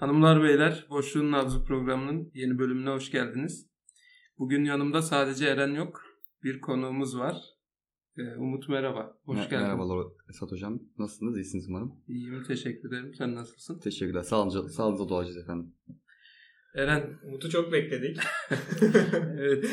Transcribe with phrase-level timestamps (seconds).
[0.00, 3.70] Hanımlar beyler, Boşluğun Nabzı programının yeni bölümüne hoş geldiniz.
[4.38, 6.02] Bugün yanımda sadece Eren yok.
[6.44, 7.36] Bir konuğumuz var.
[8.18, 9.66] Ee, Umut merhaba, hoş Me- geldin.
[9.66, 10.80] Merhabalar Esat Hocam.
[10.98, 11.36] Nasılsınız?
[11.36, 11.92] İyisiniz umarım.
[12.08, 13.14] İyiyim, teşekkür ederim.
[13.14, 13.78] Sen nasılsın?
[13.78, 14.22] Teşekkürler.
[14.22, 15.74] Sağlıcakla, sağlıcakla doğacağız efendim.
[16.74, 18.18] Eren, Umut'u çok bekledik.
[19.38, 19.64] evet.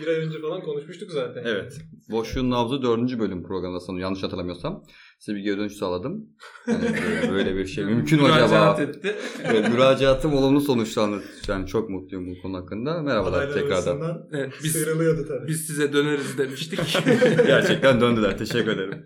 [0.00, 1.42] bir ay önce falan konuşmuştuk zaten.
[1.46, 1.80] Evet.
[2.10, 3.18] Boşluğun Nabzı 4.
[3.18, 4.84] bölüm programında sanırım yanlış hatırlamıyorsam.
[5.22, 6.28] Size bir geri dönüş sağladım.
[6.66, 8.90] Yani böyle, bir şey mümkün mü Müracaat acaba?
[8.90, 9.16] etti.
[9.44, 11.22] Evet, müracaatım olumlu sonuçlandı.
[11.48, 13.02] Yani çok mutluyum bu konu hakkında.
[13.02, 14.28] Merhabalar Adaylar tekrardan.
[14.32, 15.48] Evet, biz, sıyrılıyordu tabii.
[15.48, 16.78] biz size döneriz demiştik.
[17.46, 18.38] Gerçekten döndüler.
[18.38, 19.04] Teşekkür ederim.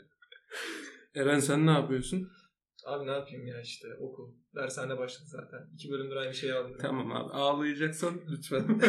[1.15, 2.29] Eren sen ne yapıyorsun?
[2.87, 4.33] Abi ne yapayım ya işte okul.
[4.55, 5.61] Dershane başladı zaten.
[5.75, 6.77] İki bölümdür aynı şeyi aldım.
[6.81, 8.65] Tamam abi, ağlayacaksan lütfen.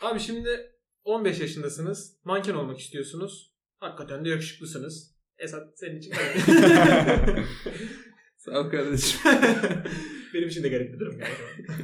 [0.00, 2.16] Abi şimdi 15 yaşındasınız.
[2.24, 3.54] Manken olmak istiyorsunuz.
[3.78, 5.14] Hakikaten de yakışıklısınız.
[5.38, 7.46] Esat senin için garip.
[8.36, 9.20] Sağ ol kardeşim.
[10.34, 11.82] Benim için de garip bir durum galiba.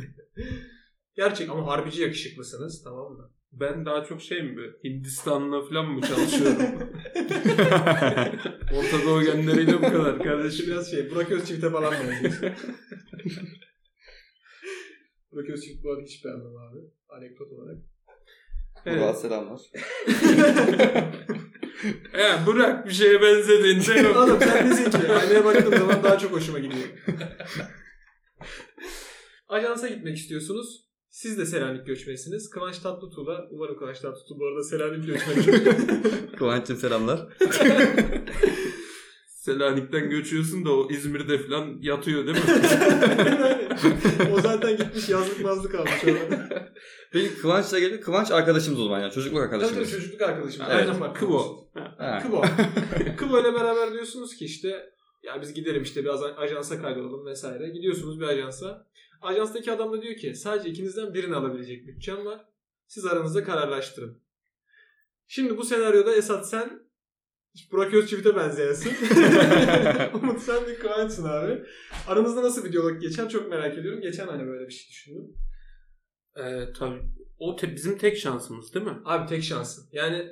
[1.14, 3.32] Gerçek ama harbici yakışıklısınız tamam mı?
[3.52, 6.56] Ben daha çok şey mi Hindistan'la falan mı çalışıyorum?
[8.74, 10.66] Orta Doğu genleriyle bu kadar kardeşim.
[10.66, 12.48] biraz şey Burak Özçivit'e falan benziyorsun.
[15.32, 16.78] Burak Özçivit bu arada hiç beğenmem abi.
[17.08, 17.78] Anekdot olarak.
[18.86, 19.60] Burak'a selamlar.
[22.12, 24.16] He bırak bir şeye benzediğinde yok.
[24.16, 24.98] Oğlum sen nesin ki?
[25.12, 26.88] Aynaya baktığım zaman daha çok hoşuma gidiyor.
[29.48, 30.86] Ajansa gitmek istiyorsunuz.
[31.08, 32.50] Siz de Selanik göçmenisiniz.
[32.50, 35.64] Kıvanç Tatlıtuğ'la, umarım Kıvanç Tatlıtuğ bu arada Selanik göçmeni.
[36.38, 37.28] Kıvanç'cığım selamlar.
[39.46, 42.42] Selanik'ten göçüyorsun da o İzmir'de falan yatıyor değil mi?
[44.32, 46.48] o zaten gitmiş yazlık mazlık almış orada.
[47.12, 48.00] Peki Kıvanç'la geldi.
[48.00, 49.12] Kıvanç arkadaşımız o zaman yani.
[49.12, 49.90] Çocukluk Tabii tabii arkadaşımız.
[49.90, 50.64] çocukluk arkadaşım.
[50.70, 50.88] Evet.
[50.88, 51.16] Aynen bak.
[51.16, 51.68] Kıvo.
[51.74, 52.22] Ha.
[52.22, 52.42] Kıvo.
[53.16, 57.68] Kıvo ile beraber diyorsunuz ki işte ya biz gidelim işte biraz ajansa kaydolalım vesaire.
[57.68, 58.86] Gidiyorsunuz bir ajansa.
[59.22, 62.44] Ajanstaki adam da diyor ki sadece ikinizden birini alabilecek bütçem var.
[62.86, 64.22] Siz aranızda kararlaştırın.
[65.26, 66.85] Şimdi bu senaryoda Esat sen
[67.72, 68.90] Burak Özçivit'e benzeyesin.
[70.14, 71.62] Umut sen bir Kıvanç'sın abi.
[72.08, 74.00] Aranızda nasıl bir diyalog geçer çok merak ediyorum.
[74.00, 75.34] Geçen hani böyle bir şey düşündüm.
[76.36, 77.02] Ee, tabii.
[77.38, 78.96] O te- bizim tek şansımız değil mi?
[79.04, 79.88] Abi tek şansın.
[79.92, 80.26] Yani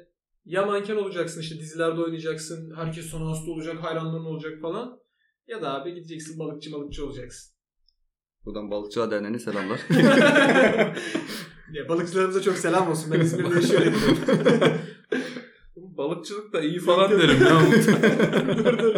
[0.45, 2.75] ya manken olacaksın işte dizilerde oynayacaksın.
[2.77, 4.99] Herkes sana hasta olacak, hayranların olacak falan.
[5.47, 7.55] Ya da abi gideceksin balıkçı balıkçı olacaksın.
[8.45, 9.81] Buradan Balıkçılar Derneği'ne selamlar.
[11.73, 13.13] ya balıkçılarımıza çok selam olsun.
[13.13, 13.95] Ben İzmir'de yaşıyorum.
[16.25, 17.61] Balıkçılık da iyi falan Yok, derim ya.
[18.65, 18.95] dur dur.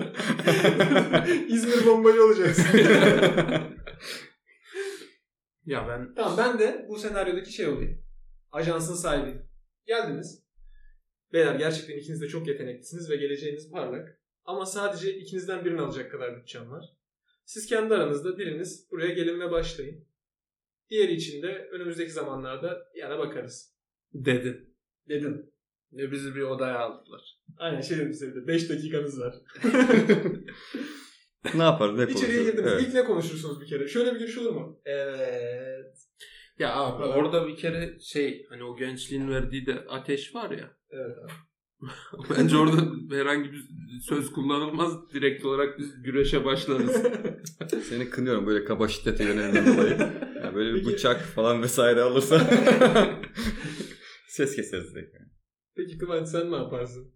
[1.49, 2.79] İzmir bombacı olacaksın.
[5.67, 8.03] ya ben tamam ben de bu senaryodaki şey olayım.
[8.53, 9.43] Ajansın sahibi.
[9.87, 10.43] Geldiniz.
[11.33, 14.21] Beyler gerçekten ikiniz de çok yeteneklisiniz ve geleceğiniz parlak.
[14.45, 16.85] Ama sadece ikinizden birini alacak kadar bütçem var.
[17.45, 20.07] Siz kendi aranızda biriniz buraya gelin ve başlayın.
[20.91, 23.77] Diğeri için de önümüzdeki zamanlarda yana bakarız.
[24.15, 24.71] dedi.
[25.09, 25.51] Dedim.
[25.93, 27.21] Ve bizi bir odaya aldılar.
[27.59, 29.35] Aynen şey dedim size de 5 dakikanız var.
[31.55, 31.99] ne yaparız?
[31.99, 32.47] Ne İçeriye konuşuruz?
[32.47, 32.73] girdiniz.
[32.73, 32.83] Evet.
[32.87, 33.89] İlk ne konuşursunuz bir kere?
[33.89, 34.81] Şöyle bir giriş olur mu?
[34.85, 35.97] Evet.
[36.59, 37.17] Ya abi Evet.
[37.17, 40.71] orada bir kere şey hani o gençliğin verdiği de ateş var ya.
[40.91, 41.33] Evet abi.
[42.39, 42.77] Bence orada
[43.17, 43.65] herhangi bir
[44.09, 45.13] söz kullanılmaz.
[45.15, 47.03] Direkt olarak biz güreşe başlarız.
[47.89, 49.99] Seni kınıyorum böyle kaba şiddete yönelinden dolayı.
[50.43, 50.93] Yani böyle bir Peki.
[50.95, 52.39] bıçak falan vesaire alırsa
[54.29, 55.15] ses keseriz direkt.
[55.15, 55.27] yani.
[55.77, 57.13] Peki Kıvanç sen ne yaparsın?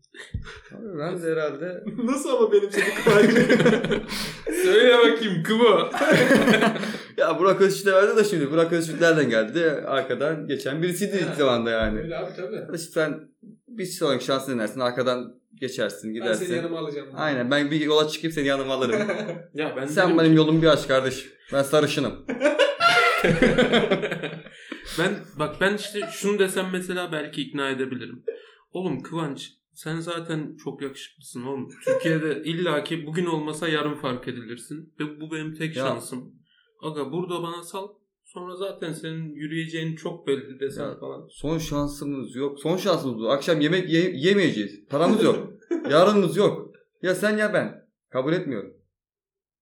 [0.74, 3.30] Abi ben de herhalde Nasıl ama benim seni Kıvanç?
[4.64, 5.90] Söyle bakayım Kıvo.
[7.16, 9.70] ya Burak Özçivit de verdi de şimdi Burak Özçivit nereden geldi?
[9.86, 11.98] Arkadan geçen birisiydi ilk zamanda yani.
[12.00, 12.56] Öyle abi tabii.
[12.76, 13.20] İşte sen
[13.68, 16.46] bir sonraki şansı denersin arkadan geçersin Ben gidersin.
[16.46, 17.08] seni yanıma alacağım.
[17.16, 19.00] Aynen ben bir yola çıkıp seni yanıma alırım.
[19.54, 21.30] Ya ben Sen benim ki- yolumu bir aç kardeşim.
[21.52, 22.26] Ben sarışınım.
[24.98, 28.22] ben bak ben işte şunu desem mesela belki ikna edebilirim.
[28.72, 31.68] Oğlum Kıvanç sen zaten çok yakışıklısın oğlum.
[31.84, 34.94] Türkiye'de illaki bugün olmasa yarın fark edilirsin.
[35.00, 35.84] Ve bu benim tek Ya.
[35.84, 36.34] şansım.
[36.82, 37.88] Aga burada bana sal.
[38.24, 40.98] Sonra zaten senin yürüyeceğin çok belli desen Ya.
[40.98, 41.28] falan.
[41.30, 42.60] Son şansımız yok.
[42.60, 43.30] Son şansımız bu.
[43.30, 44.86] Akşam yemek ye- yemeyeceğiz.
[44.90, 45.50] Paramız yok.
[45.90, 46.74] Yarınımız yok.
[47.02, 47.88] Ya sen ya ben.
[48.10, 48.74] Kabul etmiyorum.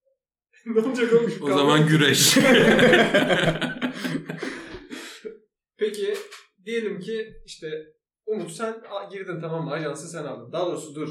[0.67, 1.43] ne olacak olmuş?
[1.43, 2.39] O zaman güreş.
[5.77, 6.15] Peki
[6.65, 7.87] diyelim ki işte
[8.29, 8.83] Umut sen
[9.13, 9.71] girdin tamam mı?
[9.71, 10.53] Ajansı sen aldın.
[10.53, 11.09] Daha doğrusu dur.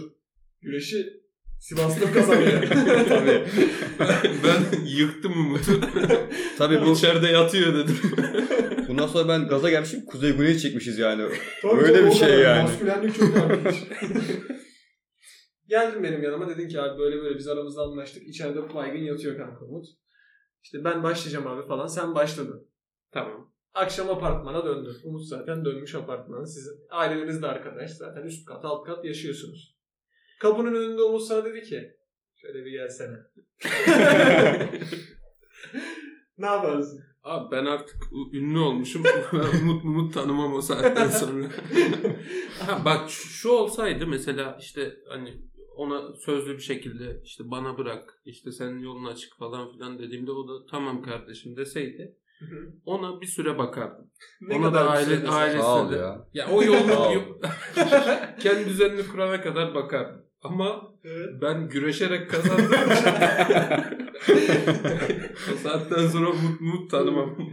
[0.62, 1.28] Güreşi
[1.60, 2.62] Sivaslı kazanıyor.
[3.10, 3.44] Tabii.
[4.44, 5.82] ben yıktım Umut'u.
[6.58, 7.98] Tabii bu İçeride yatıyor dedim.
[8.88, 10.06] bundan sonra ben gaza gelmişim.
[10.06, 11.30] Kuzey Güney'i çekmişiz yani.
[11.62, 12.64] Tabii Öyle bir şey yani.
[12.64, 13.76] Maskülenlik çok artmış.
[15.68, 18.28] Geldin benim yanıma dedin ki abi böyle böyle biz aramızda anlaştık.
[18.28, 19.86] İçeride baygın yatıyor kanka Umut.
[20.64, 21.88] İşte ben başlayacağım abi falan.
[21.88, 22.68] Sen başladın.
[23.12, 23.54] Tamam.
[23.78, 24.96] Akşam apartmana döndün.
[25.04, 26.46] Umut zaten dönmüş apartmana.
[26.46, 27.92] Siz aileleriniz de arkadaş.
[27.92, 29.76] Zaten üst kat alt kat yaşıyorsunuz.
[30.40, 31.92] Kapının önünde Umut sana dedi ki
[32.36, 33.18] şöyle bir gelsene.
[36.38, 37.04] ne yaparsın?
[37.24, 37.98] Abi ben artık
[38.34, 39.04] ünlü olmuşum.
[39.62, 41.46] Umut Umut tanımam o saatten sonra.
[42.66, 45.34] ha, bak şu olsaydı mesela işte hani
[45.76, 50.48] ona sözlü bir şekilde işte bana bırak işte senin yolun açık falan filan dediğimde o
[50.48, 52.18] da tamam kardeşim deseydi
[52.86, 54.12] ona bir süre bakardım.
[54.42, 55.98] ne Ona da kadar aile- şey aile- Sağ ol Ailesi de.
[56.04, 56.26] ya.
[56.34, 57.14] Ya o yolunu Sağ ol.
[57.14, 57.40] yo-
[58.40, 60.22] kendi düzenini kurana kadar bakardım.
[60.42, 61.30] Ama Evet.
[61.42, 62.72] ben güreşerek kazandım.
[65.54, 66.30] o saatten sonra
[66.62, 67.38] Umut tanımam.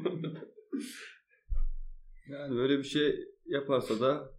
[2.29, 3.15] Yani böyle bir şey
[3.47, 4.33] yaparsa da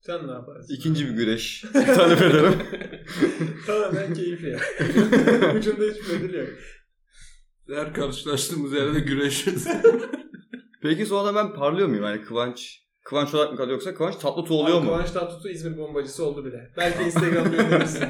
[0.00, 0.74] Sen ne yaparsın?
[0.74, 2.52] ikinci bir güreş talep ederim.
[3.66, 4.58] Tamamen keyfi ya.
[5.58, 6.48] Ucunda hiçbir ödül yok.
[7.74, 9.64] Her karşılaştığımız yerde güreşiyoruz.
[10.82, 12.04] Peki sonra ben parlıyor muyum?
[12.04, 14.90] Yani Kıvanç Kıvanç olarak mı kalıyor yoksa Kıvanç Tatlıtuğ oluyor Abi mu?
[14.92, 16.70] Kıvanç Tatlıtuğ İzmir bombacısı oldu bile.
[16.76, 18.04] Belki Instagram'da gönderirsin.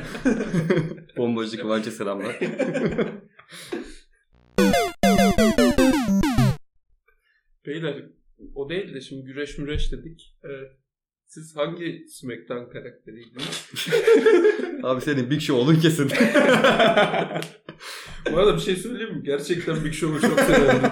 [1.16, 2.40] Bombacı Kıvanç'a selamlar.
[7.66, 8.04] Beyler
[8.54, 10.36] o değil de şimdi güreş müreş dedik.
[10.44, 10.70] Evet.
[11.26, 13.66] Siz hangi Smackdown karakteriydiniz?
[14.82, 16.10] Abi senin Big Show olun kesin.
[18.32, 19.22] Bu arada bir şey söyleyeyim mi?
[19.24, 20.90] Gerçekten Big Show'u çok severdim.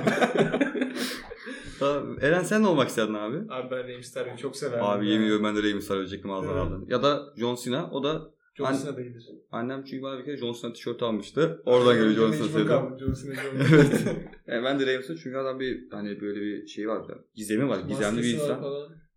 [1.81, 3.37] Abi, Eren sen ne olmak isterdin abi?
[3.49, 4.85] Abi ben Rey Mysterio'yu çok severdim.
[4.87, 5.13] Abi ya.
[5.13, 6.63] yemin ediyorum ben de Rey Mysterio diyecektim ağzına Evet.
[6.63, 6.87] aldım.
[6.89, 9.25] Ya da John Cena o da John An- Cena da iyidir.
[9.53, 11.63] annem çünkü bana bir kere John Cena tişört almıştı.
[11.67, 12.69] Oradan geliyor John Cena sevdim.
[12.99, 13.35] John Cena,
[13.73, 14.05] Evet.
[14.47, 17.07] Yani ben de Rey Mysterio çünkü adam bir hani böyle bir şey var.
[17.35, 17.79] Gizemi var.
[17.89, 18.65] Gizemli bir insan.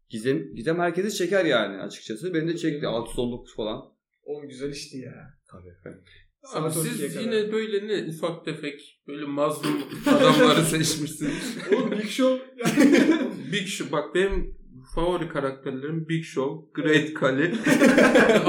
[0.10, 2.34] Gizem, gizem herkesi çeker yani açıkçası.
[2.34, 2.88] Beni de çekti.
[2.88, 3.82] 619 falan.
[4.24, 5.14] Oğlum güzel işti ya.
[5.52, 6.02] Tabii efendim.
[6.44, 7.24] Abi Saat 12'ye siz kadar.
[7.26, 11.58] yine böyle ne ufak tefek böyle mazlum adamları seçmişsiniz.
[11.76, 12.46] Oğlum Big Show.
[13.52, 14.56] Big Show bak benim
[14.96, 17.44] favori karakterlerim Big Show, Great Khali,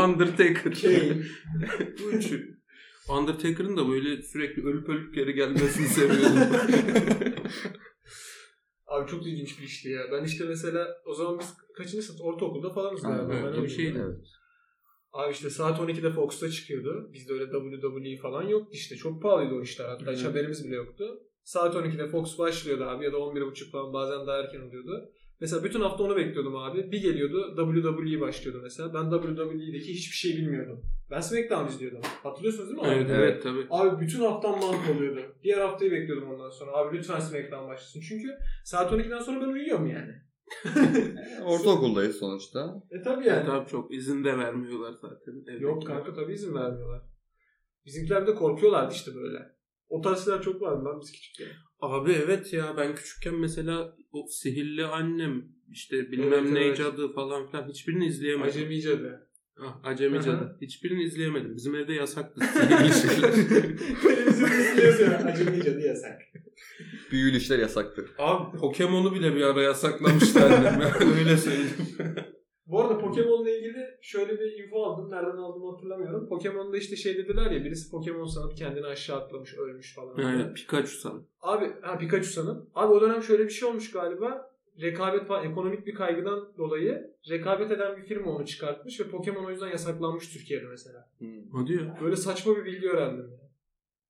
[0.04, 0.72] Undertaker.
[2.04, 2.58] Bu üçü.
[3.08, 6.38] Undertaker'ın da böyle sürekli ölüp ölüp geri gelmesini seviyordum.
[8.86, 10.00] Abi çok ilginç bir işti ya.
[10.12, 12.20] Ben işte mesela o zaman biz kaçıncı sınıf?
[12.20, 13.34] Ortaokulda falanız galiba.
[13.34, 13.98] evet, Ben bir şeydi.
[14.04, 14.26] Evet.
[15.12, 17.10] Abi işte saat 12'de Fox'ta çıkıyordu.
[17.12, 18.96] Bizde öyle WWE falan yoktu işte.
[18.96, 19.84] Çok pahalıydı o işler.
[19.88, 21.20] Hatta hiç haberimiz bile yoktu.
[21.44, 25.12] Saat 12'de Fox başlıyordu abi ya da 11.30 falan bazen daha erken oluyordu.
[25.40, 26.92] Mesela bütün hafta onu bekliyordum abi.
[26.92, 28.94] Bir geliyordu WWE başlıyordu mesela.
[28.94, 30.82] Ben WWE'deki hiçbir şey bilmiyordum.
[31.10, 32.00] Ben SmackDown izliyordum.
[32.22, 32.94] Hatırlıyorsunuz değil mi abi?
[32.94, 33.66] evet evet tabii.
[33.70, 35.20] Abi bütün haftam mahvoluyordu.
[35.44, 36.72] Diğer haftayı bekliyordum ondan sonra.
[36.72, 38.00] Abi lütfen SmackDown başlasın.
[38.08, 38.28] Çünkü
[38.64, 40.12] saat 12'den sonra ben uyuyorum yani.
[41.44, 42.82] Ortaokuldayız sonuçta.
[42.90, 43.46] E tabi yani.
[43.46, 45.32] Tabii çok izin de vermiyorlar zaten.
[45.32, 45.60] evdekiler.
[45.60, 47.02] Yok kanka tabii izin vermiyorlar.
[47.86, 49.38] Bizimkiler de korkuyorlardı işte böyle.
[49.88, 51.48] O tarz şeyler çok vardı lan biz küçükken.
[51.80, 56.76] Abi evet ya ben küçükken mesela o sihirli annem işte bilmem Evet, ne evet.
[56.76, 58.48] cadı falan filan hiçbirini izleyemedim.
[58.48, 59.20] Acemice de.
[59.60, 60.22] Ah, acemi Aha.
[60.24, 60.56] cadı.
[60.60, 61.56] Hiçbirini izleyemedim.
[61.56, 62.40] Bizim evde yasaktı
[62.88, 63.38] izliyoruz
[65.00, 65.18] ya.
[65.26, 66.22] Acemice de yasak.
[67.10, 68.10] Büyülü işler yasaktır.
[68.18, 70.80] Abi Pokemon'u bile bir ara yasaklamıştı annem.
[70.80, 70.92] ya.
[71.18, 71.70] Öyle söyleyeyim.
[72.66, 75.10] Bu arada Pokemon'la ilgili şöyle bir info aldım.
[75.10, 76.28] Nereden aldığımı hatırlamıyorum.
[76.28, 80.34] Pokemon'da işte şey dediler ya birisi Pokemon sanıp kendini aşağı atlamış, ölmüş falan.
[80.36, 81.22] Evet, Pikachu san.
[81.42, 82.68] Abi ha Pikachu sanıp.
[82.74, 84.51] Abi o dönem şöyle bir şey olmuş galiba.
[84.82, 89.68] Rekabet ekonomik bir kaygıdan dolayı rekabet eden bir firma onu çıkartmış ve Pokemon o yüzden
[89.68, 91.10] yasaklanmış Türkiye'de mesela.
[91.52, 91.98] Hadi ya.
[92.02, 93.30] Böyle saçma bir bilgi öğrendim.
[93.30, 93.50] ya.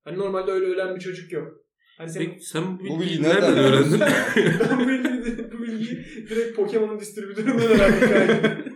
[0.03, 1.63] Hani normalde öyle ölen bir çocuk yok.
[1.97, 3.99] Hani sen Peki sen bu Bu bilgiyi nereden nereden öğrendin?
[3.99, 8.75] ben bu bilgiyi, bu bilgiyi direkt Pokemon'un distribütöründen öğrendim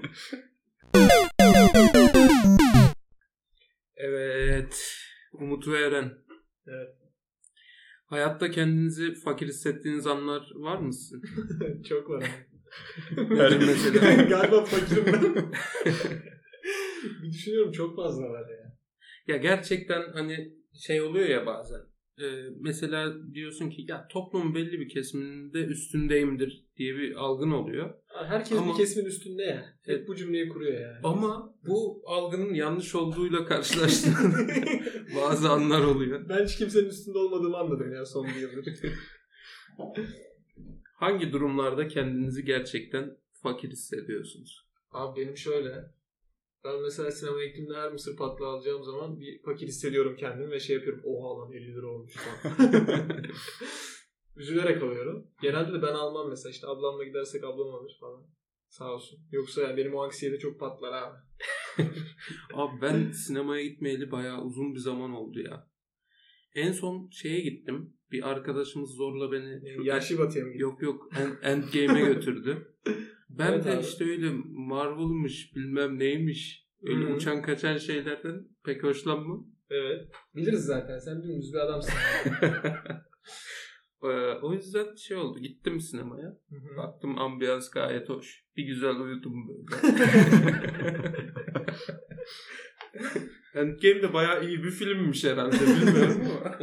[3.96, 4.94] evet.
[5.34, 6.12] Umut ve Eren.
[6.68, 6.96] Evet.
[8.08, 11.22] Hayatta kendinizi fakir hissettiğiniz anlar var mı sizin?
[11.90, 12.24] Çok var.
[13.18, 14.24] Nedir mesela?
[14.30, 15.52] galiba fakirim ben.
[17.24, 18.78] bir düşünüyorum çok fazla var ya.
[19.28, 21.82] Ya gerçekten hani şey oluyor ya bazen.
[22.22, 27.94] Ee, mesela diyorsun ki ya toplumun belli bir kesiminde üstündeyimdir diye bir algın oluyor.
[28.28, 29.56] Herkes Ama- bir kesimin üstünde ya.
[29.82, 30.08] Hep Evet.
[30.08, 30.98] bu cümleyi kuruyor yani.
[31.04, 34.34] Ama bu algının yanlış olduğuyla karşılaştığın
[35.16, 36.30] bazı anlar oluyor.
[36.30, 38.66] Ben hiç kimsenin üstünde olmadığımı anladım ya son bir yıldır.
[40.96, 44.68] Hangi durumlarda kendinizi gerçekten fakir hissediyorsunuz?
[44.92, 45.97] Abi benim şöyle.
[46.68, 50.76] Ben mesela sinemaya gittiğimde her mısır patlağı alacağım zaman bir fakir hissediyorum kendimi ve şey
[50.76, 51.02] yapıyorum.
[51.06, 52.58] Oha lan 50 lira olmuş falan.
[54.36, 55.28] Üzülerek alıyorum.
[55.42, 56.52] Genelde de ben almam mesela.
[56.52, 58.24] işte ablamla gidersek ablam alır falan.
[58.70, 59.20] Sağ olsun.
[59.32, 61.18] Yoksa yani benim o anksiyete çok patlar abi.
[62.54, 65.68] Abi ben sinemaya gitmeyeli bayağı uzun bir zaman oldu ya.
[66.56, 67.97] En son şeye gittim.
[68.12, 72.76] Bir arkadaşımız zorla beni şu- Yaşlı batıya mı yok yok End- Endgame'e götürdü.
[73.30, 73.84] Ben Evet de abi.
[73.84, 77.14] işte öyle Marvel'mış bilmem neymiş öyle Hı.
[77.14, 79.48] uçan kaçan şeylerden pek hoşlanmam.
[79.70, 80.08] Evet.
[80.36, 80.98] Biliriz zaten.
[81.00, 81.94] Sen dümdüz bir adamsın.
[84.04, 84.08] Ee,
[84.42, 86.28] o yüzden şey oldu gittim sinemaya.
[86.50, 86.78] Hı hı.
[86.78, 88.44] Baktım ambiyans gayet hoş.
[88.58, 89.66] Bir güzel uyudum böyle.
[93.56, 96.58] Endgame de bayağı iyi bir filmmiş herhalde bilmiyorum ama.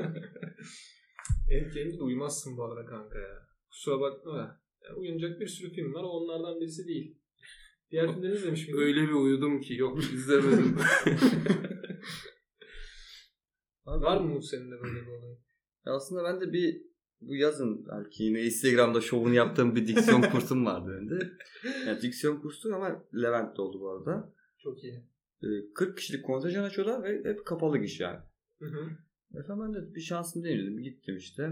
[1.51, 3.47] Endgame'de de uyumazsın bu arada kanka ya.
[3.71, 4.61] Kusura bakma da.
[4.85, 6.03] Ya, uyunacak bir sürü film var.
[6.03, 7.19] Onlardan birisi değil.
[7.91, 8.81] Diğer filmleri izlemiş miydin?
[8.81, 10.79] Öyle bir uyudum ki yok izlemedim.
[13.87, 15.31] Var mı senin de böyle bir olay?
[15.87, 16.83] Ya aslında ben de bir
[17.21, 21.33] bu yazın belki yine Instagram'da şovunu yaptığım bir diksiyon kursum vardı önde.
[21.87, 24.33] Yani diksiyon kursu ama Levent'te oldu bu arada.
[24.59, 25.05] Çok iyi.
[25.43, 28.19] Ee, 40 kişilik kontenjan açıyorlar ve hep kapalı giriş yani.
[28.59, 28.91] Hı hı.
[29.41, 30.83] Efendim ben de bir şansım denedim.
[30.83, 31.51] Gittim işte.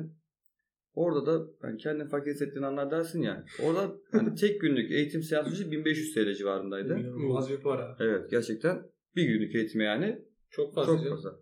[0.94, 3.44] Orada da yani kendini fakir hissettiğin anlar dersin ya.
[3.62, 6.98] Orada hani tek günlük eğitim seansı ücreti 1500 TL civarındaydı.
[6.98, 7.96] İnanılmaz bir para.
[8.00, 8.82] Evet gerçekten
[9.16, 10.96] bir günlük eğitim yani Çok fazla.
[10.98, 11.36] çok fazla.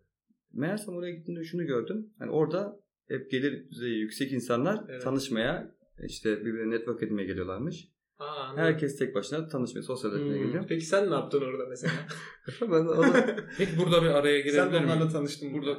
[0.53, 2.11] Meğersem oraya gittiğimde şunu gördüm.
[2.19, 5.03] Hani orada hep gelir düzeyi yüksek insanlar Evet.
[5.03, 5.75] tanışmaya
[6.07, 7.89] işte birbirine network etmeye geliyorlarmış.
[8.19, 8.63] Aa, anladım.
[8.65, 10.47] Herkes tek başına tanışmaya, sosyal etmeye Hmm.
[10.47, 10.65] geliyor.
[10.69, 11.93] Peki sen ne yaptın orada mesela?
[12.63, 15.13] ben de o da Peki burada bir araya sen de girebilir onlarla miyim?
[15.13, 15.79] tanıştın Burada.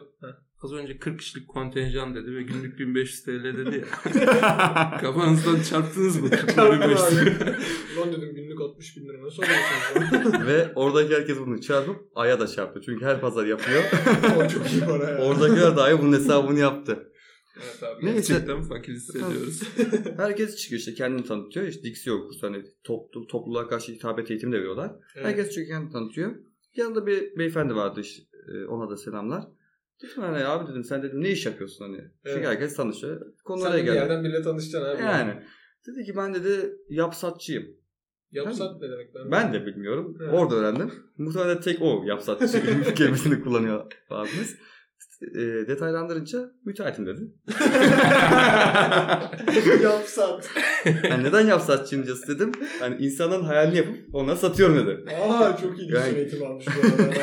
[0.62, 4.12] Az önce 40 kişilik kontenjan dedi ve günlük 1500 TL dedi ya.
[5.02, 6.30] Kafanızdan çarptınız mı?
[6.30, 7.56] 40 1500 TL.
[7.98, 9.44] Ulan dedim günlük 60 bin lira nasıl
[10.48, 12.82] ve oradaki herkes bunu çarpıp aya da çarptı.
[12.86, 13.84] Çünkü her pazar yapıyor.
[14.38, 15.18] o çok iyi para ya.
[15.18, 17.08] Oradakiler dahi bunun hesabını yaptı.
[17.58, 18.34] Evet abi Neyse.
[18.34, 19.62] gerçekten fakir hissediyoruz.
[20.18, 21.68] Herkes çıkıyor işte kendini tanıtıyor.
[21.68, 24.92] İşte diksiyon kursu hani toplu, topluluğa karşı hitabet eğitimi de veriyorlar.
[25.16, 25.26] Evet.
[25.28, 26.36] Herkes çıkıyor kendini tanıtıyor.
[26.76, 28.24] Yanında bir beyefendi vardı işte.
[28.54, 29.44] e, Ona da selamlar.
[30.04, 31.98] Dedim hani abi dedim sen dedim ne iş yapıyorsun hani.
[32.26, 32.48] Çünkü Evet.
[32.48, 33.22] herkes tanışıyor.
[33.46, 33.96] Konu Sen oraya geldi.
[33.96, 35.02] yerden biriyle tanışacaksın abi.
[35.02, 35.34] Yani.
[35.88, 37.64] Dedi ki ben dedi yapsatçıyım.
[38.32, 39.16] Yapsat ne demek?
[39.16, 40.18] Ben, Ben de bilmiyorum.
[40.22, 40.34] Evet.
[40.34, 40.92] Orada öğrendim.
[41.18, 42.48] Muhtemelen tek o yapsatçı
[42.96, 44.58] kelimesini kullanıyor abimiz.
[45.36, 47.20] E, detaylandırınca müteahhitim dedi.
[49.84, 50.50] Yapsat.
[51.04, 52.52] Yani neden yapsatçıyım dedim.
[52.80, 55.16] Hani insanın hayalini yapıp ona satıyorum dedi.
[55.16, 56.46] Aa çok iyi Yani- yani...
[56.46, 57.16] almış bu arada.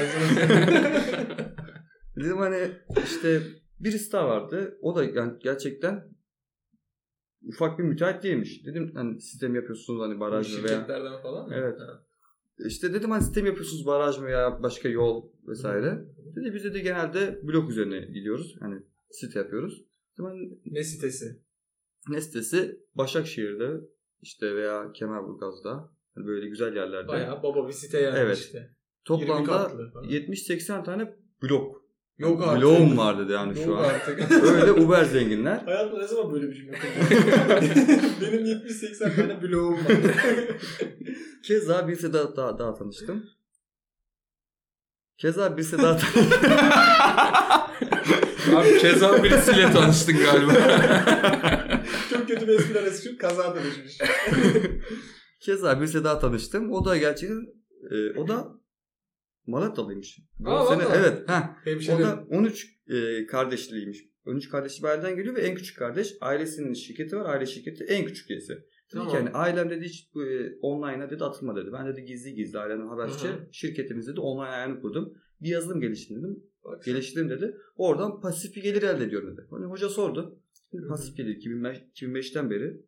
[2.20, 2.70] Dedim hani
[3.04, 3.42] işte
[3.80, 4.78] birisi daha vardı.
[4.82, 6.08] O da yani gerçekten
[7.46, 8.66] ufak bir müteahhit değilmiş.
[8.66, 11.54] Dedim hani sistem yapıyorsunuz hani baraj mı veya Şirketlerden falan mı?
[11.58, 11.80] Evet.
[11.80, 12.04] Ha.
[12.66, 16.04] işte dedim hani sistem yapıyorsunuz baraj mı veya başka yol vesaire.
[16.37, 18.56] Dedi biz de genelde blok üzerine gidiyoruz.
[18.60, 19.84] Hani site yapıyoruz.
[20.12, 21.42] Dedim hani Ne sitesi?
[22.08, 23.80] ne sitesi Başakşehir'de
[24.22, 27.08] işte veya Kemerburgaz'da hani böyle güzel yerlerde.
[27.08, 28.38] Bayağı baba bir site yani Evet.
[28.38, 28.58] işte.
[28.58, 28.68] 20
[29.04, 30.08] Toplamda katlı falan.
[30.08, 31.77] 70-80 tane blok.
[32.18, 32.62] Yok artık.
[32.62, 33.84] Bloğum var dedi yani Yok şu an.
[33.84, 34.32] artık.
[34.42, 35.58] Öyle uber zenginler.
[35.64, 38.10] Hayatımda ne zaman böyle bir cümle kurdum?
[38.20, 39.80] Benim 70-80 tane bloğum var.
[41.44, 43.25] Keza birisi daha, daha, daha tanıştım.
[45.18, 46.42] Keza birisi daha tanıştım.
[48.56, 50.52] Abi keza birisiyle tanıştın galiba.
[52.10, 53.98] Çok kötü bir espri arası şu kaza dönüşmüş.
[55.40, 56.72] Keza birisi daha tanıştım.
[56.72, 57.46] O da gerçekten
[57.90, 58.48] e, o da
[59.49, 60.19] Malatyalıymış.
[60.38, 61.28] Bu Aa, sene, evet.
[61.28, 64.05] Heh, o da 13 e, kardeşliymiş.
[64.26, 67.35] 13 kardeşli bir aileden geliyor ve en küçük kardeş ailesinin şirketi var.
[67.35, 68.52] Aile şirketi en küçük üyesi.
[68.52, 69.09] Dedi Tamam.
[69.09, 71.73] ki hani ailem dedi hiç bu, e, online'a dedi atılma dedi.
[71.73, 75.14] Ben dedi gizli gizli ailemden haberci şirketimizi de online ayağını kurdum.
[75.40, 76.43] Bir yazılım geliştirdim.
[76.64, 76.85] Bak.
[76.85, 77.57] Geliştirdim dedi.
[77.76, 79.47] Oradan pasif bir gelir elde ediyorum dedi.
[79.50, 80.40] Hani hoca sordu.
[80.88, 82.81] Pasif gelir 2005, 2005'ten beri.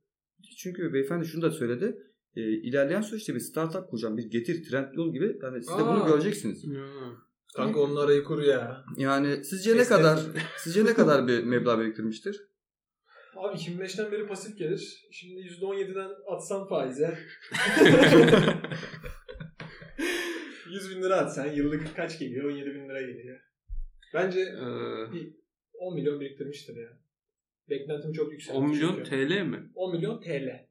[0.59, 1.97] Çünkü beyefendi şunu da söyledi.
[2.37, 4.17] E, ilerleyen süreçte bir startup kuracağım.
[4.17, 5.39] Bir getir trend yol gibi.
[5.43, 6.09] Yani siz de bunu Aa.
[6.09, 6.65] göreceksiniz.
[7.57, 8.85] Kanka onun arayı kur ya.
[8.97, 10.21] Yani sizce ne kadar
[10.59, 12.41] sizce ne kadar bir meblağ biriktirmiştir?
[13.37, 15.09] Abi 2005'ten beri pasif gelir.
[15.13, 17.19] Şimdi %17'den atsam faize.
[20.71, 22.45] 100 bin lira atsan yıllık kaç geliyor?
[22.51, 23.41] 17 bin lira geliyor.
[24.15, 25.33] Bence Ee,
[25.79, 26.89] 10 milyon biriktirmiştir ya.
[27.71, 28.55] Beklentim çok yüksek.
[28.55, 29.11] 10 milyon çünkü.
[29.11, 29.71] TL mi?
[29.75, 30.70] 10 milyon TL.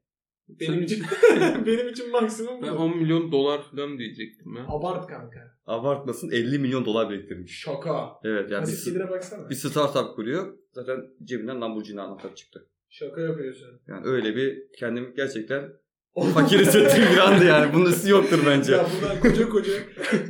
[0.60, 1.04] Benim için
[1.66, 2.78] benim için maksimum Ben bu.
[2.78, 4.64] 10 milyon dolar falan diyecektim ya.
[4.68, 5.40] Abart kanka.
[5.66, 7.60] Abartmasın 50 milyon dolar biriktirmiş.
[7.60, 8.10] Şaka.
[8.24, 9.50] Evet yani Pasif bir, baksana.
[9.50, 10.58] bir startup kuruyor.
[10.72, 12.66] Zaten cebinden Lamborghini anahtarı çıktı.
[12.88, 13.80] Şaka yapıyorsun.
[13.88, 15.72] Yani öyle bir kendimi gerçekten
[16.34, 17.74] fakir hissettiğim bir andı yani.
[17.74, 18.72] Bunun üstü yoktur bence.
[18.72, 19.72] Ya buradan koca koca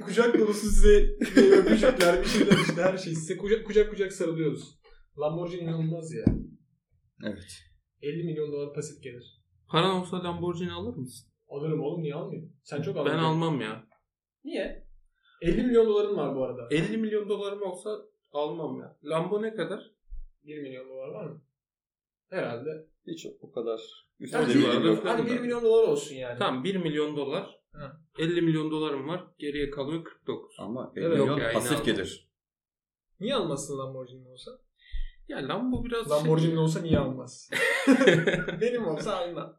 [0.07, 3.15] kucak dolusu size size öpücükler bir şeyler işte her şey.
[3.15, 4.81] Size kucak kucak, kucak sarılıyoruz.
[5.19, 6.25] Lamborghini inanılmaz ya.
[7.25, 7.63] Evet.
[8.03, 9.40] 50 milyon dolar pasif gelir.
[9.71, 11.29] Paran olsa Lamborghini alır mısın?
[11.49, 12.53] Alırım oğlum niye almayayım?
[12.63, 13.87] Sen çok Ben almam ya.
[14.45, 14.87] Niye?
[15.43, 16.69] 50 milyon doların var bu arada.
[16.71, 17.91] 50 milyon dolarım olsa
[18.33, 18.97] almam ya.
[19.05, 19.91] Lambo ne kadar?
[20.45, 21.43] 1 milyon dolar var mı?
[22.31, 22.87] Herhalde.
[23.07, 23.81] Hiç o kadar
[24.21, 25.03] üstüne Hadi de bir bilgim arada yok.
[25.03, 25.17] falan.
[25.19, 26.39] Hadi 1 milyon dolar olsun yani.
[26.39, 27.61] Tamam 1 milyon dolar.
[27.73, 28.01] Ha.
[28.19, 29.25] 50 milyon dolarım var.
[29.39, 30.57] Geriye kalıyor 49.
[30.59, 31.09] Ama Evet.
[31.11, 32.31] milyon Yok ya, yine pasif gelir.
[33.21, 34.51] Niye almasın Lamborghini olsa?
[35.31, 37.51] Ya Lambo biraz şey- Lamborghini olsa niye almaz?
[38.61, 39.57] Benim olsa almam.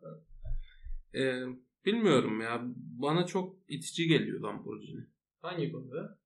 [1.15, 1.41] Ee,
[1.85, 2.61] bilmiyorum ya.
[2.75, 5.01] Bana çok itici geliyor Lamborghini.
[5.41, 6.17] Hangi konuda?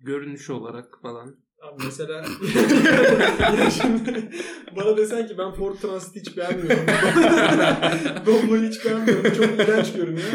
[0.00, 1.36] Görünüş olarak falan.
[1.62, 2.24] Abi mesela
[3.70, 4.30] şimdi
[4.76, 6.86] bana desen ki ben Ford Transit'i hiç beğenmiyorum.
[8.26, 9.32] Doblo'yu hiç beğenmiyorum.
[9.32, 10.28] Çok iğrenç görünüyor.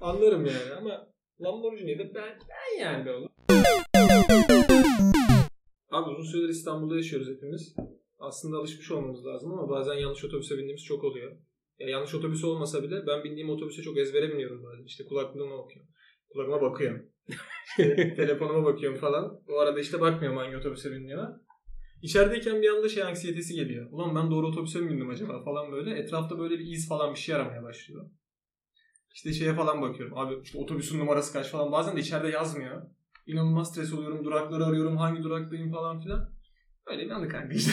[0.00, 1.08] Anlarım yani ama
[1.40, 3.28] Lamborghini'yi de ben, ben yani be oğlum.
[5.90, 7.74] Abi uzun süredir İstanbul'da yaşıyoruz hepimiz.
[8.18, 11.36] Aslında alışmış olmamız lazım ama bazen yanlış otobüse bindiğimiz çok oluyor.
[11.78, 14.84] Ya yanlış otobüs olmasa bile ben bindiğim otobüse çok ezbere biniyorum bazen.
[14.84, 15.90] İşte kulaklığıma bakıyorum.
[16.30, 17.06] Kulağıma bakıyorum.
[17.78, 19.42] İşte telefonuma bakıyorum falan.
[19.48, 21.28] O arada işte bakmıyorum hangi otobüse bindiğime.
[22.02, 23.88] İçerideyken bir anda şey anksiyetesi geliyor.
[23.90, 25.94] Ulan ben doğru otobüse mi bindim acaba falan böyle.
[25.94, 28.10] Etrafta böyle bir iz falan bir şey aramaya başlıyor.
[29.14, 30.18] İşte şeye falan bakıyorum.
[30.18, 31.72] Abi işte otobüsün numarası kaç falan.
[31.72, 32.82] Bazen de içeride yazmıyor.
[33.28, 34.24] İnanılmaz stres oluyorum.
[34.24, 34.96] Durakları arıyorum.
[34.96, 36.28] Hangi duraktayım falan filan.
[36.86, 37.72] Öyle bir anı kanka işte.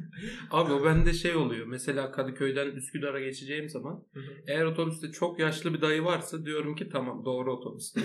[0.50, 1.66] Abi o bende şey oluyor.
[1.66, 4.32] Mesela Kadıköy'den Üsküdar'a geçeceğim zaman Hı hı.
[4.46, 7.94] eğer otobüste çok yaşlı bir dayı varsa diyorum ki tamam doğru otobüs.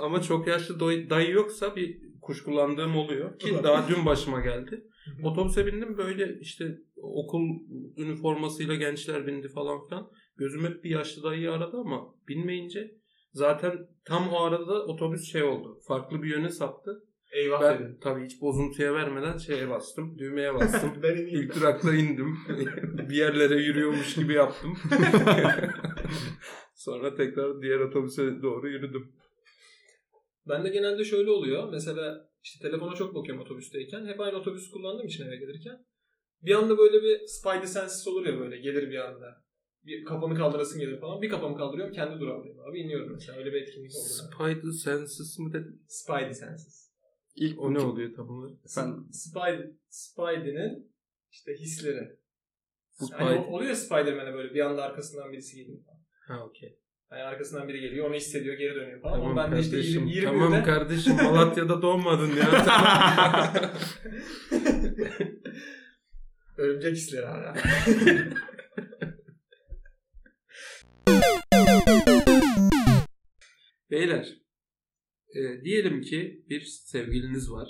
[0.00, 0.80] Ama çok yaşlı
[1.10, 3.38] dayı yoksa bir kuşkulandığım oluyor.
[3.38, 4.84] Ki daha dün başıma geldi.
[5.22, 7.42] Otobüse bindim böyle işte okul
[7.96, 10.10] üniformasıyla gençler bindi falan filan.
[10.36, 13.01] Gözüm hep bir yaşlı dayıyı aradı ama binmeyince
[13.32, 15.80] zaten tam o arada otobüs şey oldu.
[15.88, 17.02] Farklı bir yöne saptı.
[17.32, 17.98] Eyvah Ben dedim.
[18.02, 20.18] tabii hiç bozuntuya vermeden şeye bastım.
[20.18, 20.92] Düğmeye bastım.
[21.02, 21.40] ben ineyim.
[21.40, 22.36] İlk durakta indim.
[23.10, 24.78] bir yerlere yürüyormuş gibi yaptım.
[26.74, 29.12] Sonra tekrar diğer otobüse doğru yürüdüm.
[30.48, 31.68] Ben de genelde şöyle oluyor.
[31.72, 34.06] Mesela işte telefona çok bakıyorum otobüsteyken.
[34.06, 35.84] Hep aynı otobüsü kullandığım için eve gelirken.
[36.42, 39.44] Bir anda böyle bir spidey senses olur ya böyle gelir bir anda.
[39.86, 41.22] Bir kafamı kaldırasın gelir falan.
[41.22, 42.78] Bir kafamı kaldırıyorum kendi durağımdayım abi.
[42.80, 43.38] iniyorum mesela.
[43.38, 44.04] Öyle bir etkinlik oldu.
[44.08, 45.82] Spider Senses mi dedin?
[45.88, 46.90] Spidey senses.
[47.36, 48.56] İlk O ne oluyor tam olarak?
[48.76, 50.92] Ben Spidey, Spidey'nin
[51.30, 52.16] işte hisleri.
[52.90, 53.26] Spidey.
[53.38, 55.78] o- oluyor Spider-Man'e böyle bir anda arkasından birisi geliyor.
[55.84, 55.98] falan.
[56.38, 56.78] Ha okey.
[57.10, 59.14] Yani arkasından biri geliyor onu hissediyor geri dönüyor falan.
[59.14, 60.06] Tamam Ama ben de işte kardeşim.
[60.06, 62.46] 20, 20 tamam kardeşim Malatya'da doğmadın ya.
[66.56, 67.54] Örümcek hisleri hala.
[73.92, 74.36] Beyler,
[75.34, 77.68] e, diyelim ki bir sevgiliniz var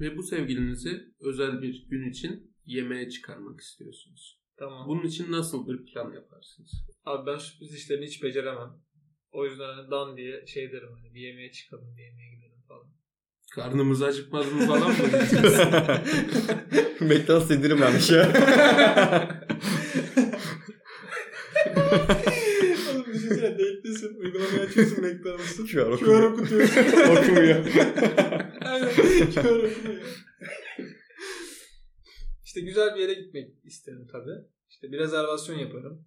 [0.00, 4.40] ve bu sevgilinizi özel bir gün için yemeğe çıkarmak istiyorsunuz.
[4.56, 4.88] tamam.
[4.88, 6.70] Bunun için nasıl bir plan yaparsınız?
[7.04, 8.70] Abi ben sürpriz işlerini hiç beceremem.
[9.32, 12.86] O yüzden hani dan diye şey derim hani bir yemeğe çıkalım bir yemeğe gidelim falan.
[13.54, 14.96] Karnımız acıkmaz mı falan mı?
[17.00, 18.32] McDonald's ya.
[21.76, 22.22] Oğlum
[25.42, 25.66] McDonald's'ın.
[25.66, 26.80] Şu an QR okutuyorsun.
[27.16, 27.56] Okumuyor.
[28.60, 28.88] Aynen
[29.32, 30.02] QR okumuyor.
[32.44, 34.44] İşte güzel bir yere gitmek isterim tabii.
[34.70, 36.04] İşte bir rezervasyon yaparım.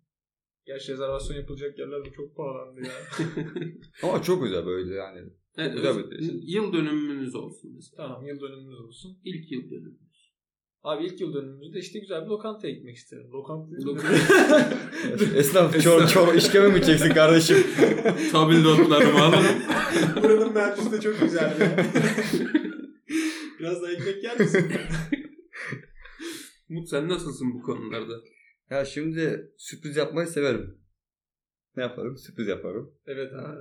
[0.65, 2.91] Gerçi rezervasyon yapılacak yerler de çok pahalandı ya.
[4.03, 5.21] Ama çok güzel böyle yani.
[5.57, 7.97] Evet, Güzel bir yıl dönümümüz olsun mesela.
[8.07, 9.17] tamam yıl dönümümüz olsun.
[9.23, 10.04] İlk yıl dönümümüz.
[10.85, 13.31] Abi ilk yıl dönümümüzde işte güzel bir lokantaya gitmek isterim.
[13.31, 13.75] Lokanta
[15.35, 17.57] Esnaf çok çok işkeme mi çeksin kardeşim?
[18.31, 19.61] Tabildotlarımı alırım.
[20.23, 21.85] Buranın merkezi de çok güzel ya.
[23.59, 24.71] Biraz da ekmek yer misin?
[26.69, 28.13] Umut sen nasılsın bu konularda?
[28.69, 30.77] Ya şimdi sürpriz yapmayı severim.
[31.77, 32.17] Ne yaparım?
[32.17, 32.93] Sürpriz yaparım.
[33.05, 33.59] evet abi.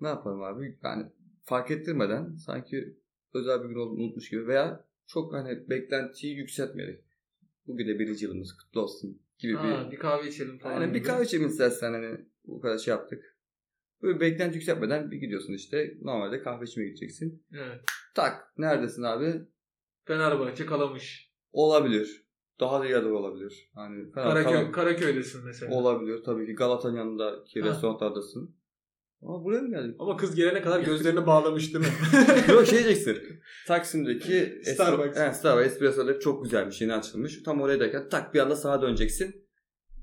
[0.00, 0.78] Ne yaparım abi?
[0.84, 1.06] Yani
[1.42, 2.96] fark ettirmeden sanki
[3.34, 7.04] özel bir gün olduğunu unutmuş gibi veya çok hani beklentiyi yükseltmeyerek.
[7.66, 9.92] Bugün de birinci yılımız kutlu olsun gibi Ha, bir...
[9.92, 10.80] bir kahve içelim falan.
[10.94, 11.06] Bir gibi.
[11.06, 13.36] kahve içelim istersen hani bu kadar şey yaptık.
[14.02, 15.94] Böyle beklenti yükseltmeden bir gidiyorsun işte.
[16.02, 17.44] Normalde kahve içmeye gideceksin.
[17.52, 17.80] Evet.
[18.14, 19.34] Tak neredesin abi?
[20.04, 21.32] Fenerbahçe kalamış.
[21.52, 22.24] Olabilir.
[22.60, 23.70] Daha da yerde olabilir.
[23.74, 25.74] Hani Karaköy, Kara- Karaköy'desin mesela.
[25.74, 26.22] olabilir.
[26.24, 27.68] Tabii ki Galata'nın yanındaki Ha.
[27.68, 28.56] restoranlardasın.
[29.24, 29.96] Ama buraya mı geldik?
[29.98, 31.92] Ama kız gelene kadar gözlerini bağlamış değil mi?
[32.52, 33.18] Yok şey diyeceksin.
[33.66, 35.08] Taksim'deki Starbucks.
[35.08, 36.80] Espresso, he, Starbucks Espresso'da çok güzelmiş.
[36.80, 37.42] Yeni açılmış.
[37.42, 39.44] Tam oraya derken tak bir anda sağa döneceksin.